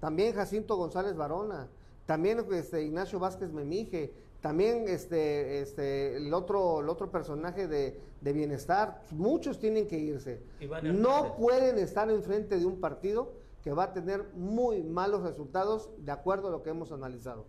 también 0.00 0.34
Jacinto 0.34 0.76
González 0.76 1.16
Barona, 1.16 1.68
también 2.06 2.44
este, 2.52 2.82
Ignacio 2.82 3.20
Vázquez 3.20 3.52
Memije, 3.52 4.12
también 4.42 4.88
este, 4.88 5.60
este, 5.60 6.16
el, 6.16 6.34
otro, 6.34 6.80
el 6.80 6.88
otro 6.88 7.10
personaje 7.10 7.68
de, 7.68 8.02
bienestar, 8.20 9.02
muchos 9.12 9.58
tienen 9.58 9.86
que 9.86 9.98
irse. 9.98 10.42
No 10.82 11.36
pueden 11.36 11.78
estar 11.78 12.10
enfrente 12.10 12.58
de 12.58 12.66
un 12.66 12.80
partido 12.80 13.32
que 13.62 13.72
va 13.72 13.84
a 13.84 13.92
tener 13.92 14.24
muy 14.34 14.82
malos 14.82 15.22
resultados 15.22 15.90
de 15.98 16.10
acuerdo 16.10 16.48
a 16.48 16.50
lo 16.50 16.64
que 16.64 16.70
hemos 16.70 16.90
analizado. 16.90 17.46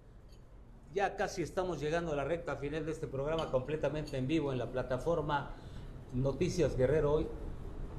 Ya 0.94 1.16
casi 1.16 1.42
estamos 1.42 1.82
llegando 1.82 2.12
a 2.12 2.16
la 2.16 2.24
recta 2.24 2.58
final 2.58 2.86
de 2.86 2.92
este 2.92 3.08
programa 3.08 3.50
completamente 3.50 4.16
en 4.16 4.28
vivo 4.28 4.54
en 4.54 4.60
la 4.60 4.72
plataforma 4.72 5.50
Noticias 6.14 6.78
Guerrero 6.78 7.14
hoy. 7.14 7.28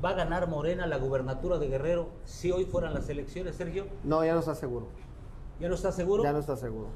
¿Va 0.04 0.10
a 0.10 0.14
ganar 0.14 0.48
Morena 0.48 0.86
la 0.86 0.98
gubernatura 0.98 1.58
de 1.58 1.66
Guerrero 1.66 2.10
si 2.24 2.52
hoy 2.52 2.64
fueran 2.64 2.94
las 2.94 3.08
elecciones, 3.08 3.56
Sergio? 3.56 3.86
No, 4.04 4.24
ya 4.24 4.34
no 4.34 4.40
está 4.40 4.54
seguro. 4.54 4.86
¿Ya 5.58 5.68
no 5.68 5.74
está 5.74 5.90
seguro? 5.90 6.22
Ya 6.22 6.32
no 6.32 6.38
está 6.38 6.56
seguro. 6.56 6.90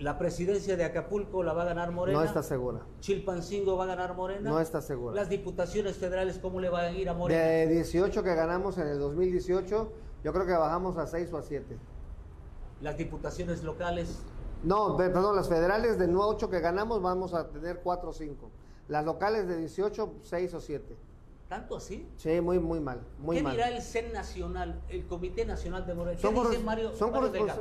¿La 0.00 0.16
presidencia 0.16 0.76
de 0.76 0.84
Acapulco 0.84 1.42
la 1.42 1.52
va 1.52 1.62
a 1.62 1.66
ganar 1.66 1.90
Morena? 1.90 2.20
No 2.20 2.24
está 2.24 2.42
segura. 2.42 2.82
¿Chilpancingo 3.00 3.76
va 3.76 3.84
a 3.84 3.86
ganar 3.88 4.14
Morena? 4.14 4.48
No 4.48 4.60
está 4.60 4.80
segura. 4.80 5.16
¿Las 5.16 5.28
diputaciones 5.28 5.96
federales 5.96 6.38
cómo 6.38 6.60
le 6.60 6.68
van 6.68 6.84
a 6.84 6.90
ir 6.92 7.08
a 7.08 7.14
Morena? 7.14 7.42
De 7.42 7.66
18 7.66 8.22
que 8.22 8.34
ganamos 8.34 8.78
en 8.78 8.86
el 8.86 9.00
2018, 9.00 9.92
yo 10.22 10.32
creo 10.32 10.46
que 10.46 10.52
bajamos 10.52 10.96
a 10.98 11.06
6 11.06 11.32
o 11.32 11.38
a 11.38 11.42
7. 11.42 11.76
¿Las 12.80 12.96
diputaciones 12.96 13.64
locales? 13.64 14.20
No, 14.62 14.96
perdón, 14.96 15.34
las 15.34 15.48
federales 15.48 15.98
de 15.98 16.14
8 16.14 16.48
que 16.48 16.60
ganamos 16.60 17.02
vamos 17.02 17.34
a 17.34 17.48
tener 17.48 17.80
4 17.82 18.10
o 18.10 18.12
5. 18.12 18.50
Las 18.86 19.04
locales 19.04 19.48
de 19.48 19.56
18, 19.56 20.14
6 20.22 20.54
o 20.54 20.60
7. 20.60 20.96
¿Tanto 21.48 21.76
así? 21.76 22.08
Sí, 22.16 22.40
muy, 22.40 22.60
muy 22.60 22.78
mal. 22.78 23.00
Muy 23.18 23.36
¿Qué 23.36 23.42
mal. 23.42 23.52
dirá 23.52 23.68
el 23.70 23.82
CEN 23.82 24.12
Nacional, 24.12 24.80
el 24.88 25.06
Comité 25.06 25.44
Nacional 25.44 25.86
de 25.86 25.94
Morena? 25.94 26.20
Son, 26.20 26.34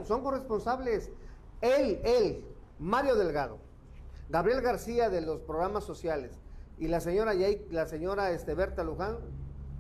son 0.06 0.24
corresponsables 0.24 1.10
él, 1.62 2.00
él, 2.04 2.46
Mario 2.80 3.16
Delgado, 3.16 3.58
Gabriel 4.30 4.62
García 4.62 5.10
de 5.10 5.22
los 5.22 5.40
programas 5.42 5.84
sociales 5.84 6.40
y 6.78 6.88
la 6.88 7.00
señora, 7.00 7.34
la 7.72 7.88
señora 7.88 8.32
este, 8.32 8.54
Berta 8.54 8.84
Luján 8.84 9.18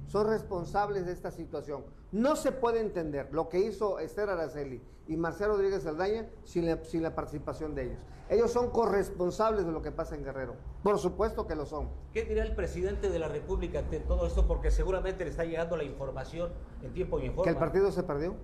son 0.07 0.27
responsables 0.27 1.05
de 1.05 1.11
esta 1.11 1.31
situación. 1.31 1.83
No 2.11 2.35
se 2.35 2.51
puede 2.51 2.79
entender 2.79 3.27
lo 3.31 3.49
que 3.49 3.59
hizo 3.59 3.99
Esther 3.99 4.29
Araceli 4.29 4.81
y 5.07 5.17
Marcelo 5.17 5.53
Rodríguez 5.53 5.83
Saldaña 5.83 6.27
sin 6.45 6.65
la, 6.65 6.83
sin 6.85 7.03
la, 7.03 7.13
participación 7.13 7.75
de 7.75 7.83
ellos. 7.83 7.99
Ellos 8.29 8.51
son 8.51 8.71
corresponsables 8.71 9.65
de 9.65 9.71
lo 9.71 9.81
que 9.81 9.91
pasa 9.91 10.15
en 10.15 10.23
Guerrero. 10.23 10.55
Por 10.83 10.97
supuesto 10.97 11.45
que 11.45 11.55
lo 11.55 11.65
son. 11.65 11.89
¿Qué 12.13 12.23
dirá 12.23 12.43
el 12.43 12.55
presidente 12.55 13.09
de 13.09 13.19
la 13.19 13.27
República 13.27 13.79
ante 13.79 13.99
todo 13.99 14.25
esto? 14.25 14.47
Porque 14.47 14.71
seguramente 14.71 15.23
le 15.23 15.29
está 15.29 15.43
llegando 15.43 15.77
la 15.77 15.83
información 15.83 16.51
en 16.81 16.93
tiempo 16.93 17.19
y 17.19 17.25
en 17.25 17.33
forma. 17.33 17.43
Que 17.43 17.49
el 17.49 17.57
partido 17.57 17.91
se 17.91 18.03
perdió 18.03 18.35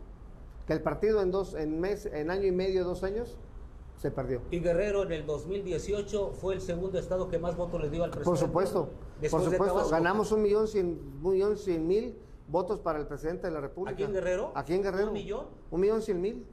que 0.68 0.74
el 0.74 0.82
partido 0.82 1.22
en 1.22 1.32
dos, 1.32 1.56
en 1.56 1.80
mes, 1.80 2.06
en 2.06 2.32
año 2.32 2.48
y 2.48 2.52
medio, 2.52 2.84
dos 2.84 3.04
años, 3.04 3.38
se 3.98 4.12
perdió. 4.12 4.42
Y 4.52 4.60
Guerrero 4.60 5.04
en 5.04 5.12
el 5.12 5.26
2018 5.26 6.32
fue 6.34 6.56
el 6.56 6.62
segundo 6.62 7.00
estado 7.00 7.30
que 7.30 7.40
más 7.40 7.56
votos 7.56 7.82
le 7.82 7.90
dio 7.90 8.04
al 8.04 8.12
presidente. 8.12 8.30
Por 8.30 8.38
supuesto, 8.38 8.90
por 9.32 9.44
supuesto, 9.44 9.90
ganamos 9.90 10.32
un 10.32 10.42
millón 10.42 10.68
cien, 10.68 11.00
un 11.24 11.32
millón 11.32 11.58
cien 11.58 11.88
mil 11.88 12.18
votos 12.48 12.80
para 12.80 13.00
el 13.00 13.08
presidente 13.08 13.48
de 13.48 13.54
la 13.54 13.62
República. 13.62 13.94
¿Aquí 13.94 14.04
en 14.04 14.14
Guerrero? 14.14 14.52
Aquí 14.56 14.74
en 14.74 14.84
Guerrero. 14.84 15.08
¿Un 15.08 15.14
millón? 15.14 15.46
Un 15.72 15.82
millón 15.82 16.02
cien 16.02 16.22
mil. 16.22 16.46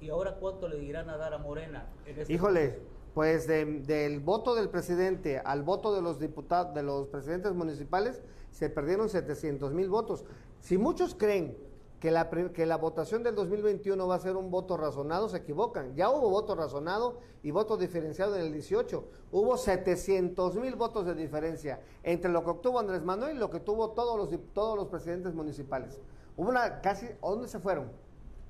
¿Y 0.00 0.10
ahora 0.10 0.36
cuánto 0.36 0.68
le 0.68 0.78
dirán 0.78 1.10
a 1.10 1.16
dar 1.16 1.34
a 1.34 1.38
Morena? 1.38 1.90
Este 2.06 2.32
Híjole, 2.32 2.78
pues 3.14 3.46
del 3.46 4.20
voto 4.20 4.54
del 4.54 4.68
presidente 4.68 5.38
al 5.38 5.62
voto 5.62 5.94
de 5.94 6.02
los 6.02 6.18
diputados, 6.18 6.74
de 6.74 6.82
los 6.82 7.08
presidentes 7.08 7.52
municipales, 7.52 8.22
se 8.50 8.70
perdieron 8.70 9.08
700 9.08 9.72
mil 9.72 9.88
votos. 9.88 10.24
Si 10.60 10.78
muchos 10.78 11.14
creen 11.14 11.56
que 12.00 12.10
la, 12.10 12.30
que 12.30 12.64
la 12.64 12.76
votación 12.76 13.22
del 13.22 13.34
2021 13.34 14.08
va 14.08 14.14
a 14.14 14.18
ser 14.18 14.34
un 14.34 14.50
voto 14.50 14.78
razonado, 14.78 15.28
se 15.28 15.36
equivocan. 15.36 15.94
Ya 15.94 16.08
hubo 16.08 16.30
voto 16.30 16.54
razonado 16.54 17.18
y 17.42 17.50
voto 17.50 17.76
diferenciado 17.76 18.36
en 18.36 18.42
el 18.42 18.52
18. 18.54 19.04
Hubo 19.32 19.58
700 19.58 20.56
mil 20.56 20.76
votos 20.76 21.04
de 21.04 21.14
diferencia 21.14 21.82
entre 22.02 22.30
lo 22.30 22.42
que 22.42 22.50
obtuvo 22.50 22.80
Andrés 22.80 23.02
Manuel 23.02 23.36
y 23.36 23.38
lo 23.38 23.50
que 23.50 23.60
tuvo 23.60 23.90
todos 23.90 24.16
los, 24.16 24.40
todos 24.54 24.76
los 24.76 24.88
presidentes 24.88 25.34
municipales. 25.34 26.00
Hubo 26.38 26.48
una 26.48 26.80
casi, 26.80 27.06
¿a 27.06 27.28
dónde 27.28 27.48
se 27.48 27.58
fueron? 27.58 27.92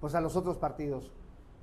Pues 0.00 0.14
a 0.14 0.20
los 0.20 0.36
otros 0.36 0.56
partidos. 0.56 1.10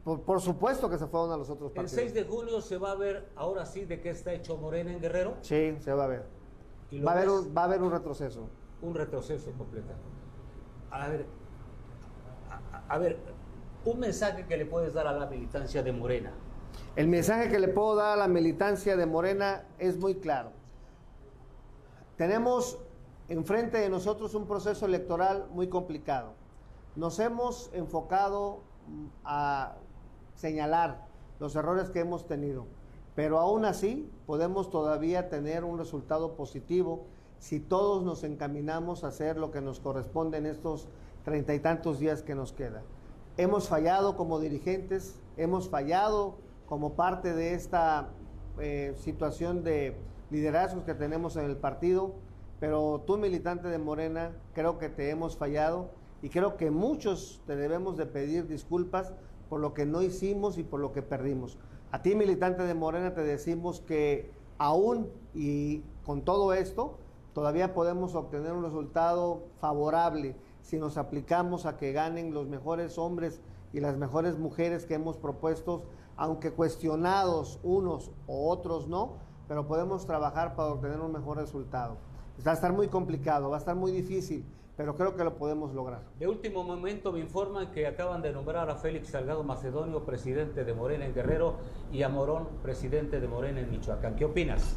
Por, 0.04 0.42
supuesto 0.42 0.90
que 0.90 0.98
se 0.98 1.08
fueron 1.08 1.32
a 1.32 1.38
los 1.38 1.50
otros 1.50 1.72
partidos. 1.72 1.94
El 1.94 2.12
6 2.12 2.14
de 2.14 2.24
julio 2.24 2.62
se 2.62 2.78
va 2.78 2.92
a 2.92 2.96
ver 2.96 3.30
ahora 3.36 3.66
sí 3.66 3.86
de 3.86 4.02
qué 4.02 4.10
está 4.10 4.34
hecho 4.34 4.58
Morena 4.58 4.92
en 4.92 5.02
Guerrero. 5.02 5.36
Sí, 5.42 5.78
se 5.80 5.94
va 5.94 6.04
a 6.04 6.08
ver. 6.08 6.26
Va 7.06 7.12
a, 7.12 7.16
haber 7.16 7.30
un, 7.30 7.56
va 7.56 7.62
a 7.62 7.66
haber 7.66 7.82
un 7.82 7.92
retroceso. 7.92 8.48
Un 8.82 8.94
retroceso 8.94 9.52
completo. 9.52 9.94
A 10.92 11.10
ver, 11.10 11.26
a 12.88 12.98
ver, 12.98 13.18
un 13.86 14.00
mensaje 14.00 14.46
que 14.46 14.58
le 14.58 14.66
puedes 14.66 14.94
dar 14.94 15.08
a 15.08 15.14
la 15.14 15.28
militancia 15.28 15.84
de 15.84 15.92
Morena. 15.92 16.32
El 16.96 17.08
mensaje 17.08 17.50
que 17.50 17.60
le 17.60 17.68
puedo 17.68 17.96
dar 17.96 18.14
a 18.14 18.16
la 18.16 18.28
militancia 18.28 18.98
de 18.98 19.06
Morena 19.06 19.64
es 19.80 19.98
muy 19.98 20.16
claro. 20.16 20.52
Tenemos 22.18 22.80
enfrente 23.30 23.78
de 23.78 23.90
nosotros 23.90 24.34
un 24.34 24.48
proceso 24.48 24.86
electoral 24.86 25.48
muy 25.52 25.68
complicado. 25.70 26.34
Nos 26.96 27.20
hemos 27.20 27.70
enfocado 27.74 28.62
a 29.24 29.76
señalar 30.36 31.06
los 31.40 31.56
errores 31.56 31.90
que 31.90 32.00
hemos 32.00 32.26
tenido, 32.26 32.66
pero 33.16 33.38
aún 33.38 33.66
así 33.66 34.12
podemos 34.26 34.70
todavía 34.70 35.30
tener 35.30 35.64
un 35.64 35.78
resultado 35.78 36.36
positivo 36.36 37.06
si 37.40 37.60
todos 37.60 38.04
nos 38.04 38.24
encaminamos 38.24 39.04
a 39.04 39.10
hacer 39.10 39.38
lo 39.38 39.52
que 39.52 39.62
nos 39.62 39.80
corresponde 39.80 40.40
en 40.40 40.48
estos 40.48 40.88
treinta 41.28 41.54
y 41.54 41.60
tantos 41.60 42.00
días 42.00 42.22
que 42.22 42.36
nos 42.36 42.54
queda. 42.54 42.84
Hemos 43.36 43.68
fallado 43.68 44.16
como 44.16 44.40
dirigentes, 44.40 45.20
hemos 45.36 45.68
fallado 45.68 46.38
como 46.68 46.94
parte 46.94 47.34
de 47.34 47.54
esta 47.54 48.08
eh, 48.60 48.94
situación 48.96 49.62
de 49.62 49.98
liderazgos 50.30 50.86
que 50.86 50.94
tenemos 50.94 51.36
en 51.36 51.44
el 51.44 51.58
partido, 51.58 52.14
pero 52.62 53.04
tú 53.06 53.18
militante 53.18 53.68
de 53.68 53.78
Morena, 53.78 54.32
creo 54.54 54.78
que 54.78 54.88
te 54.88 55.10
hemos 55.10 55.36
fallado 55.36 55.90
y 56.22 56.30
creo 56.30 56.56
que 56.56 56.72
muchos 56.72 57.42
te 57.46 57.58
debemos 57.58 57.98
de 57.98 58.06
pedir 58.06 58.48
disculpas 58.48 59.12
por 59.50 59.60
lo 59.60 59.74
que 59.74 59.86
no 59.86 60.02
hicimos 60.02 60.58
y 60.58 60.64
por 60.64 60.80
lo 60.80 60.94
que 60.94 61.02
perdimos. 61.02 61.58
A 61.92 62.02
ti 62.02 62.16
militante 62.16 62.64
de 62.64 62.74
Morena 62.74 63.14
te 63.14 63.24
decimos 63.24 63.82
que 63.82 64.32
aún 64.58 65.10
y 65.34 65.82
con 66.06 66.22
todo 66.22 66.54
esto, 66.54 67.00
todavía 67.34 67.74
podemos 67.74 68.16
obtener 68.16 68.54
un 68.54 68.64
resultado 68.64 69.44
favorable 69.60 70.38
si 70.68 70.78
nos 70.78 70.98
aplicamos 70.98 71.66
a 71.66 71.78
que 71.78 71.94
ganen 71.94 72.34
los 72.34 72.46
mejores 72.50 72.98
hombres 72.98 73.40
y 73.72 73.80
las 73.80 73.96
mejores 73.96 74.38
mujeres 74.38 74.86
que 74.86 74.96
hemos 74.96 75.16
propuesto, 75.16 75.84
aunque 76.18 76.52
cuestionados 76.52 77.62
unos 77.64 78.12
o 78.28 78.50
otros 78.50 78.90
no, 78.90 79.14
pero 79.48 79.66
podemos 79.66 80.06
trabajar 80.06 80.58
para 80.58 80.74
obtener 80.74 81.00
un 81.00 81.14
mejor 81.14 81.38
resultado. 81.38 81.96
Va 82.46 82.52
a 82.52 82.54
estar 82.54 82.74
muy 82.74 82.90
complicado, 82.90 83.50
va 83.50 83.56
a 83.56 83.60
estar 83.60 83.78
muy 83.78 83.94
difícil, 83.94 84.46
pero 84.76 84.98
creo 84.98 85.16
que 85.16 85.24
lo 85.24 85.38
podemos 85.38 85.74
lograr. 85.74 86.04
De 86.20 86.28
último 86.28 86.66
momento 86.66 87.14
me 87.14 87.22
informan 87.22 87.72
que 87.72 87.88
acaban 87.88 88.22
de 88.22 88.34
nombrar 88.34 88.70
a 88.70 88.76
Félix 88.76 89.12
Salgado 89.12 89.46
Macedonio, 89.46 90.04
presidente 90.04 90.66
de 90.66 90.74
Morena 90.74 91.06
en 91.06 91.14
Guerrero, 91.14 91.60
y 91.94 92.04
a 92.04 92.10
Morón, 92.10 92.46
presidente 92.62 93.22
de 93.22 93.28
Morena 93.30 93.62
en 93.62 93.72
Michoacán. 93.72 94.18
¿Qué 94.18 94.26
opinas? 94.26 94.76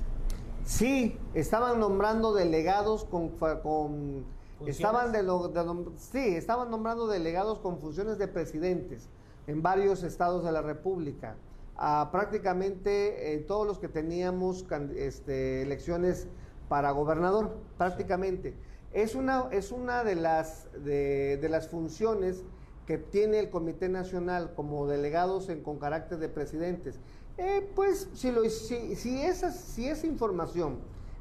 Sí, 0.62 1.18
estaban 1.34 1.80
nombrando 1.80 2.32
delegados 2.32 3.04
con... 3.06 3.30
con 3.60 4.38
estaban 4.66 5.12
de, 5.12 5.22
lo, 5.22 5.52
sí, 5.96 6.36
estaban 6.36 6.70
nombrando 6.70 7.06
delegados 7.06 7.58
con 7.58 7.78
funciones 7.78 8.18
de 8.18 8.28
presidentes 8.28 9.08
en 9.46 9.62
varios 9.62 10.02
estados 10.02 10.44
de 10.44 10.52
la 10.52 10.62
República. 10.62 11.36
A 11.76 12.10
prácticamente 12.12 13.34
eh, 13.34 13.38
todos 13.38 13.66
los 13.66 13.78
que 13.78 13.88
teníamos 13.88 14.66
este, 14.96 15.62
elecciones 15.62 16.28
para 16.68 16.90
gobernador, 16.90 17.56
prácticamente. 17.78 18.54
Es 18.92 19.14
una, 19.14 19.48
es 19.50 19.72
una 19.72 20.04
de, 20.04 20.14
las, 20.14 20.68
de, 20.84 21.46
las 21.48 21.68
funciones 21.68 22.44
que 22.86 22.98
tiene 22.98 23.38
el 23.38 23.50
Comité 23.50 23.88
Nacional 23.88 24.52
como 24.54 24.86
delegados 24.86 25.48
en, 25.48 25.62
con 25.62 25.78
carácter 25.78 26.18
de 26.18 26.28
presidentes. 26.28 27.00
Eh, 27.38 27.68
pues 27.74 28.08
si, 28.14 28.30
lo, 28.30 28.44
si, 28.44 28.94
si, 28.96 29.22
esa, 29.22 29.52
si 29.52 29.88
esa 29.88 30.06
información 30.06 30.78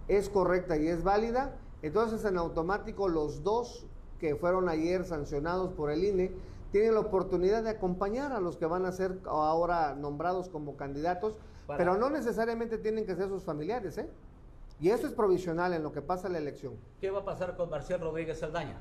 es 0.08 0.30
correcta 0.30 0.78
y 0.78 0.88
es 0.88 1.04
válida, 1.04 1.56
entonces 1.82 2.26
en 2.26 2.38
automático 2.38 3.08
los 3.08 3.44
dos 3.44 3.86
que 4.20 4.36
fueron 4.36 4.70
ayer 4.70 5.06
sancionados 5.06 5.72
por 5.74 5.92
el 5.92 6.04
INE 6.04 6.32
tienen 6.72 6.94
la 6.94 7.00
oportunidad 7.00 7.63
de 7.63 7.72
acompañar 7.72 8.32
a 8.32 8.39
los 8.39 8.58
que 8.58 8.65
van 8.65 8.86
a 8.86 8.92
ser 8.92 9.20
ahora 9.26 9.96
nombrados 9.96 10.50
como 10.50 10.76
candidatos, 10.76 11.36
pero 11.68 11.98
no 11.98 12.10
necesariamente 12.10 12.78
tienen 12.78 13.06
que 13.06 13.15
ser 13.15 13.30
sus 13.30 13.44
familiares, 13.44 13.98
¿eh? 13.98 14.10
Y 14.80 14.89
eso 14.89 15.08
es 15.08 15.13
provisional 15.13 15.74
en 15.74 15.84
lo 15.84 15.92
que 15.92 16.02
pasa 16.02 16.30
la 16.30 16.38
elección. 16.38 16.74
¿Qué 17.02 17.12
va 17.12 17.20
a 17.20 17.26
pasar 17.26 17.58
con 17.58 17.70
Marcial 17.70 18.00
Rodríguez 18.00 18.39
Saldaña? 18.39 18.78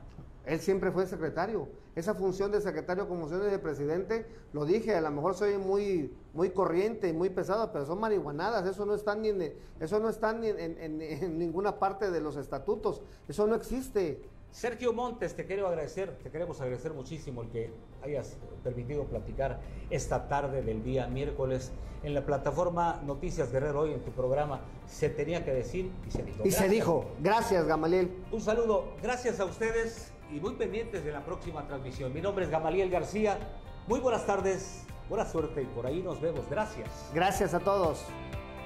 Él 0.48 0.60
siempre 0.60 0.90
fue 0.90 1.06
secretario. 1.06 1.68
Esa 1.94 2.14
función 2.14 2.50
de 2.50 2.60
secretario 2.60 3.06
con 3.06 3.20
funciones 3.20 3.50
de 3.50 3.58
presidente, 3.58 4.26
lo 4.52 4.64
dije, 4.64 4.94
a 4.94 5.00
lo 5.00 5.10
mejor 5.10 5.34
soy 5.34 5.58
muy, 5.58 6.12
muy 6.32 6.50
corriente 6.50 7.08
y 7.08 7.12
muy 7.12 7.28
pesado, 7.28 7.70
pero 7.70 7.84
son 7.84 8.00
marihuanadas. 8.00 8.66
Eso 8.66 8.86
no 8.86 8.94
está 8.94 9.14
ni 9.14 9.28
en, 9.28 9.52
eso 9.78 10.00
no 10.00 10.08
está 10.08 10.32
ni 10.32 10.48
en 10.48 11.38
ninguna 11.38 11.78
parte 11.78 12.10
de 12.10 12.20
los 12.20 12.36
estatutos. 12.36 13.02
Eso 13.28 13.46
no 13.46 13.54
existe. 13.56 14.22
Sergio 14.50 14.94
Montes, 14.94 15.36
te 15.36 15.44
quiero 15.44 15.68
agradecer, 15.68 16.16
te 16.22 16.30
queremos 16.30 16.60
agradecer 16.60 16.94
muchísimo 16.94 17.42
el 17.42 17.50
que 17.50 17.70
hayas 18.02 18.38
permitido 18.64 19.04
platicar 19.04 19.60
esta 19.90 20.28
tarde 20.28 20.62
del 20.62 20.82
día 20.82 21.06
miércoles 21.06 21.70
en 22.02 22.14
la 22.14 22.24
plataforma 22.24 23.02
Noticias 23.04 23.52
Guerrero 23.52 23.80
hoy 23.80 23.92
en 23.92 24.00
tu 24.00 24.12
programa. 24.12 24.62
Se 24.86 25.10
tenía 25.10 25.44
que 25.44 25.52
decir 25.52 25.92
y 26.06 26.10
se 26.10 26.22
dijo. 26.22 26.42
Y 26.44 26.50
se 26.50 26.68
dijo. 26.68 27.04
Gracias, 27.20 27.66
Gamaliel. 27.66 28.10
Un 28.32 28.40
saludo, 28.40 28.94
gracias 29.02 29.38
a 29.40 29.44
ustedes 29.44 30.12
y 30.30 30.40
muy 30.40 30.54
pendientes 30.54 31.04
de 31.04 31.12
la 31.12 31.24
próxima 31.24 31.66
transmisión. 31.66 32.12
Mi 32.12 32.20
nombre 32.20 32.44
es 32.44 32.50
Gamaliel 32.50 32.90
García. 32.90 33.38
Muy 33.86 34.00
buenas 34.00 34.26
tardes, 34.26 34.84
buena 35.08 35.24
suerte 35.24 35.62
y 35.62 35.66
por 35.66 35.86
ahí 35.86 36.02
nos 36.02 36.20
vemos. 36.20 36.48
Gracias. 36.50 37.10
Gracias 37.14 37.54
a 37.54 37.60
todos. 37.60 38.04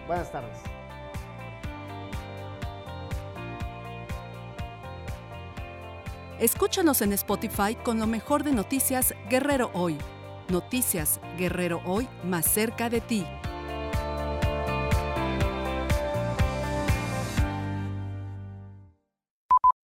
Buenas 0.07 0.31
tardes. 0.33 0.59
Escúchanos 6.41 7.03
en 7.03 7.13
Spotify 7.13 7.77
con 7.77 8.01
lo 8.01 8.09
mejor 8.09 8.43
de 8.43 8.51
Noticias 8.51 9.15
Guerrero 9.31 9.71
Hoy. 9.75 9.97
Noticias 10.49 11.21
Guerrero 11.39 11.81
Hoy 11.85 12.09
más 12.25 12.47
cerca 12.47 12.91
de 12.91 13.01
ti. 13.01 13.25